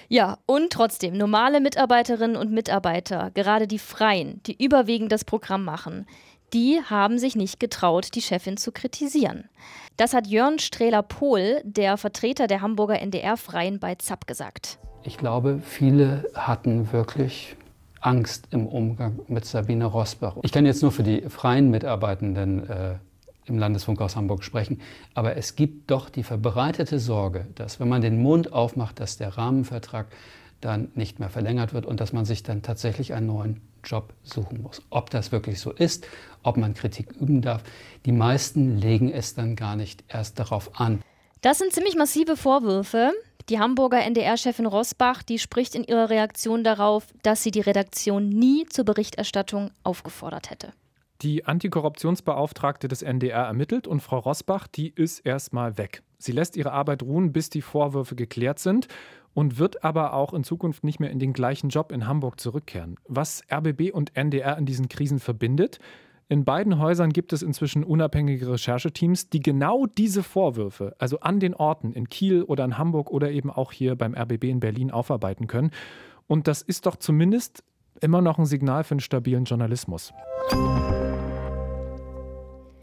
Ja, 0.09 0.39
und 0.47 0.73
trotzdem, 0.73 1.17
normale 1.17 1.61
Mitarbeiterinnen 1.61 2.37
und 2.37 2.51
Mitarbeiter, 2.51 3.31
gerade 3.35 3.69
die 3.69 3.79
Freien, 3.79 4.43
die 4.47 4.63
überwiegend 4.63 5.13
das 5.13 5.25
Programm 5.25 5.65
machen, 5.65 6.07
die 6.53 6.81
haben 6.83 7.19
sich 7.19 7.37
nicht 7.37 7.61
getraut, 7.61 8.09
die 8.15 8.23
Chefin 8.23 8.57
zu 8.57 8.73
kritisieren. 8.73 9.49
Das 9.97 10.15
hat 10.15 10.27
Jörn 10.27 10.59
Strehler-Pohl, 10.59 11.61
der 11.63 11.97
Vertreter 11.97 12.49
der 12.49 12.61
Hamburger 12.63 13.01
NDR-Freien 13.01 13.79
bei 13.79 13.95
ZAP, 13.95 14.27
gesagt. 14.27 14.79
Ich 15.05 15.17
glaube, 15.17 15.61
viele 15.65 16.29
hatten 16.35 16.93
wirklich 16.93 17.57
Angst 18.01 18.49
im 18.51 18.67
Umgang 18.67 19.21
mit 19.29 19.45
Sabine 19.45 19.85
Rosbach. 19.85 20.37
Ich 20.43 20.53
kann 20.53 20.67
jetzt 20.67 20.83
nur 20.83 20.91
für 20.91 21.03
die 21.03 21.23
freien 21.29 21.71
Mitarbeitenden 21.71 22.69
äh, 22.69 22.95
im 23.51 23.59
Landesfunkhaus 23.59 24.17
Hamburg 24.17 24.45
sprechen. 24.45 24.81
Aber 25.15 25.37
es 25.37 25.57
gibt 25.57 25.91
doch 25.91 26.09
die 26.09 26.23
verbreitete 26.23 26.99
Sorge, 26.99 27.47
dass 27.55 27.81
wenn 27.81 27.89
man 27.89 28.01
den 28.01 28.23
Mund 28.23 28.53
aufmacht, 28.53 29.01
dass 29.01 29.17
der 29.17 29.37
Rahmenvertrag 29.37 30.07
dann 30.61 30.89
nicht 30.95 31.19
mehr 31.19 31.31
verlängert 31.31 31.73
wird 31.73 31.87
und 31.87 32.01
dass 32.01 32.13
man 32.13 32.25
sich 32.25 32.43
dann 32.43 32.63
tatsächlich 32.63 33.15
einen 33.15 33.27
neuen 33.27 33.61
Job 33.85 34.13
suchen 34.23 34.63
muss. 34.63 34.83
Ob 34.91 35.11
das 35.11 35.33
wirklich 35.33 35.59
so 35.61 35.71
ist, 35.73 36.07
ob 36.43 36.57
man 36.57 36.75
Kritik 36.75 37.13
üben 37.13 37.41
darf, 37.41 37.63
die 38.05 38.13
meisten 38.13 38.77
legen 38.77 39.11
es 39.11 39.35
dann 39.35 39.57
gar 39.57 39.77
nicht 39.77 40.05
erst 40.09 40.39
darauf 40.39 40.79
an. 40.79 41.03
Das 41.41 41.59
sind 41.59 41.73
ziemlich 41.73 41.97
massive 41.97 42.37
Vorwürfe. 42.37 43.13
Die 43.49 43.59
Hamburger 43.59 44.05
NDR-Chefin 44.05 44.67
Rosbach, 44.67 45.23
die 45.23 45.39
spricht 45.39 45.75
in 45.75 45.85
ihrer 45.85 46.11
Reaktion 46.11 46.63
darauf, 46.63 47.07
dass 47.23 47.43
sie 47.43 47.51
die 47.51 47.61
Redaktion 47.61 48.29
nie 48.29 48.67
zur 48.67 48.85
Berichterstattung 48.85 49.71
aufgefordert 49.83 50.51
hätte. 50.51 50.73
Die 51.23 51.45
Antikorruptionsbeauftragte 51.45 52.89
des 52.89 53.03
NDR 53.03 53.45
ermittelt 53.45 53.87
und 53.87 54.01
Frau 54.01 54.19
Rosbach, 54.19 54.67
die 54.67 54.89
ist 54.89 55.21
erstmal 55.21 55.77
weg. 55.77 56.03
Sie 56.17 56.33
lässt 56.33 56.57
ihre 56.57 56.73
Arbeit 56.73 57.03
ruhen, 57.03 57.33
bis 57.33 57.51
die 57.51 57.61
Vorwürfe 57.61 58.15
geklärt 58.15 58.59
sind 58.59 58.89
und 59.35 59.59
wird 59.59 59.85
aber 59.85 60.15
auch 60.15 60.33
in 60.33 60.45
Zukunft 60.45 60.83
nicht 60.83 60.99
mehr 60.99 61.11
in 61.11 61.19
den 61.19 61.35
gleichen 61.35 61.69
Job 61.69 61.93
in 61.93 62.07
Hamburg 62.07 62.41
zurückkehren. 62.41 62.97
Was 63.07 63.43
RBB 63.53 63.93
und 63.93 64.17
NDR 64.17 64.57
in 64.57 64.65
diesen 64.65 64.89
Krisen 64.89 65.19
verbindet, 65.19 65.79
in 66.29 66.45
beiden 66.45 66.79
Häusern 66.79 67.13
gibt 67.13 67.33
es 67.33 67.43
inzwischen 67.43 67.85
unabhängige 67.85 68.53
Rechercheteams, 68.53 69.29
die 69.31 69.41
genau 69.41 69.87
diese 69.87 70.23
Vorwürfe, 70.23 70.95
also 70.99 71.21
an 71.21 71.41
den 71.41 71.55
Orten 71.55 71.93
in 71.93 72.09
Kiel 72.09 72.45
oder 72.45 72.65
in 72.65 72.79
Hamburg 72.79 73.11
oder 73.11 73.31
eben 73.31 73.51
auch 73.51 73.73
hier 73.73 73.97
beim 73.97 74.15
RBB 74.15 74.45
in 74.45 74.61
Berlin 74.61 74.91
aufarbeiten 74.91 75.49
können. 75.49 75.71
Und 76.29 76.47
das 76.47 76.63
ist 76.63 76.87
doch 76.87 76.97
zumindest 76.97 77.65
immer 78.01 78.23
noch 78.23 78.39
ein 78.39 78.47
Signal 78.47 78.85
für 78.85 78.93
einen 78.93 79.01
stabilen 79.01 79.45
Journalismus. 79.45 80.13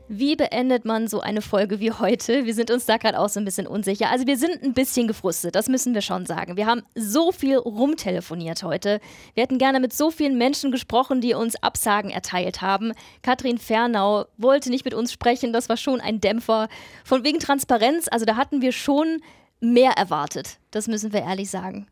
Wie 0.09 0.37
beendet 0.37 0.85
man 0.85 1.09
so 1.09 1.19
eine 1.19 1.41
Folge 1.41 1.81
wie 1.81 1.91
heute? 1.91 2.45
Wir 2.45 2.53
sind 2.53 2.71
uns 2.71 2.85
da 2.85 2.95
gerade 2.95 3.19
auch 3.19 3.27
so 3.27 3.41
ein 3.41 3.45
bisschen 3.45 3.67
unsicher. 3.67 4.09
Also 4.09 4.25
wir 4.25 4.37
sind 4.37 4.63
ein 4.63 4.73
bisschen 4.73 5.05
gefrustet, 5.05 5.53
das 5.53 5.67
müssen 5.67 5.93
wir 5.93 6.01
schon 6.01 6.25
sagen. 6.25 6.55
Wir 6.55 6.65
haben 6.65 6.83
so 6.95 7.33
viel 7.33 7.57
rumtelefoniert 7.57 8.63
heute. 8.63 9.01
Wir 9.33 9.43
hätten 9.43 9.57
gerne 9.57 9.81
mit 9.81 9.91
so 9.91 10.09
vielen 10.09 10.37
Menschen 10.37 10.71
gesprochen, 10.71 11.19
die 11.19 11.33
uns 11.33 11.61
Absagen 11.61 12.09
erteilt 12.09 12.61
haben. 12.61 12.93
Katrin 13.21 13.57
Fernau 13.57 14.27
wollte 14.37 14.69
nicht 14.69 14.85
mit 14.85 14.93
uns 14.93 15.11
sprechen, 15.11 15.51
das 15.51 15.67
war 15.67 15.75
schon 15.75 15.99
ein 15.99 16.21
Dämpfer. 16.21 16.69
Von 17.03 17.25
wegen 17.25 17.39
Transparenz, 17.39 18.07
also 18.09 18.23
da 18.23 18.37
hatten 18.37 18.61
wir 18.61 18.71
schon 18.71 19.21
mehr 19.59 19.91
erwartet. 19.91 20.57
Das 20.71 20.87
müssen 20.87 21.11
wir 21.11 21.23
ehrlich 21.23 21.49
sagen. 21.49 21.85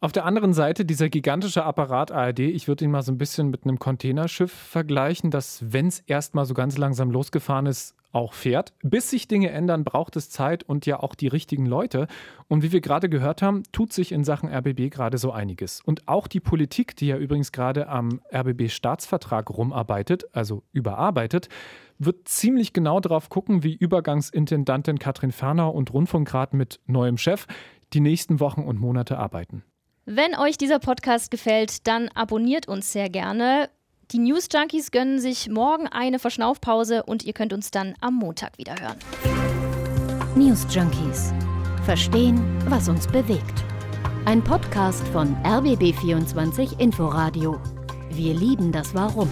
Auf 0.00 0.12
der 0.12 0.24
anderen 0.24 0.52
Seite 0.52 0.84
dieser 0.84 1.08
gigantische 1.08 1.64
Apparat 1.64 2.12
ARD, 2.12 2.40
ich 2.40 2.68
würde 2.68 2.84
ihn 2.84 2.90
mal 2.90 3.02
so 3.02 3.12
ein 3.12 3.18
bisschen 3.18 3.50
mit 3.50 3.64
einem 3.64 3.78
Containerschiff 3.78 4.52
vergleichen, 4.52 5.30
das, 5.30 5.64
wenn 5.72 5.86
es 5.86 6.00
erstmal 6.00 6.44
so 6.44 6.54
ganz 6.54 6.78
langsam 6.78 7.10
losgefahren 7.10 7.66
ist, 7.66 7.94
auch 8.14 8.32
fährt. 8.32 8.72
Bis 8.82 9.10
sich 9.10 9.28
Dinge 9.28 9.50
ändern, 9.50 9.84
braucht 9.84 10.16
es 10.16 10.30
Zeit 10.30 10.62
und 10.62 10.86
ja 10.86 11.00
auch 11.00 11.14
die 11.14 11.26
richtigen 11.26 11.66
Leute. 11.66 12.06
Und 12.48 12.62
wie 12.62 12.72
wir 12.72 12.80
gerade 12.80 13.08
gehört 13.08 13.42
haben, 13.42 13.64
tut 13.72 13.92
sich 13.92 14.12
in 14.12 14.24
Sachen 14.24 14.48
RBB 14.48 14.90
gerade 14.90 15.18
so 15.18 15.32
einiges. 15.32 15.80
Und 15.80 16.06
auch 16.06 16.28
die 16.28 16.40
Politik, 16.40 16.96
die 16.96 17.08
ja 17.08 17.16
übrigens 17.16 17.52
gerade 17.52 17.88
am 17.88 18.20
RBB-Staatsvertrag 18.32 19.50
rumarbeitet, 19.50 20.26
also 20.32 20.62
überarbeitet, 20.72 21.48
wird 21.98 22.28
ziemlich 22.28 22.72
genau 22.72 23.00
darauf 23.00 23.28
gucken, 23.28 23.62
wie 23.62 23.74
Übergangsintendantin 23.74 24.98
Katrin 24.98 25.32
Fernau 25.32 25.70
und 25.70 25.92
Rundfunkrat 25.92 26.54
mit 26.54 26.80
neuem 26.86 27.18
Chef 27.18 27.46
die 27.94 28.00
nächsten 28.00 28.40
Wochen 28.40 28.62
und 28.62 28.80
Monate 28.80 29.18
arbeiten. 29.18 29.62
Wenn 30.04 30.34
euch 30.36 30.58
dieser 30.58 30.80
Podcast 30.80 31.30
gefällt, 31.30 31.86
dann 31.86 32.08
abonniert 32.08 32.68
uns 32.68 32.92
sehr 32.92 33.08
gerne. 33.08 33.70
Die 34.10 34.18
News 34.18 34.48
Junkies 34.52 34.90
gönnen 34.90 35.18
sich 35.18 35.48
morgen 35.48 35.86
eine 35.86 36.18
Verschnaufpause 36.18 37.04
und 37.04 37.24
ihr 37.24 37.32
könnt 37.32 37.54
uns 37.54 37.70
dann 37.70 37.94
am 38.00 38.14
Montag 38.16 38.58
wieder 38.58 38.74
hören. 38.78 38.98
News 40.36 40.66
Junkies. 40.68 41.32
Verstehen, 41.84 42.42
was 42.68 42.88
uns 42.88 43.06
bewegt. 43.06 43.64
Ein 44.26 44.42
Podcast 44.42 45.06
von 45.08 45.34
RBB24 45.42 46.78
Inforadio. 46.78 47.60
Wir 48.10 48.34
lieben 48.34 48.72
das 48.72 48.94
Warum. 48.94 49.30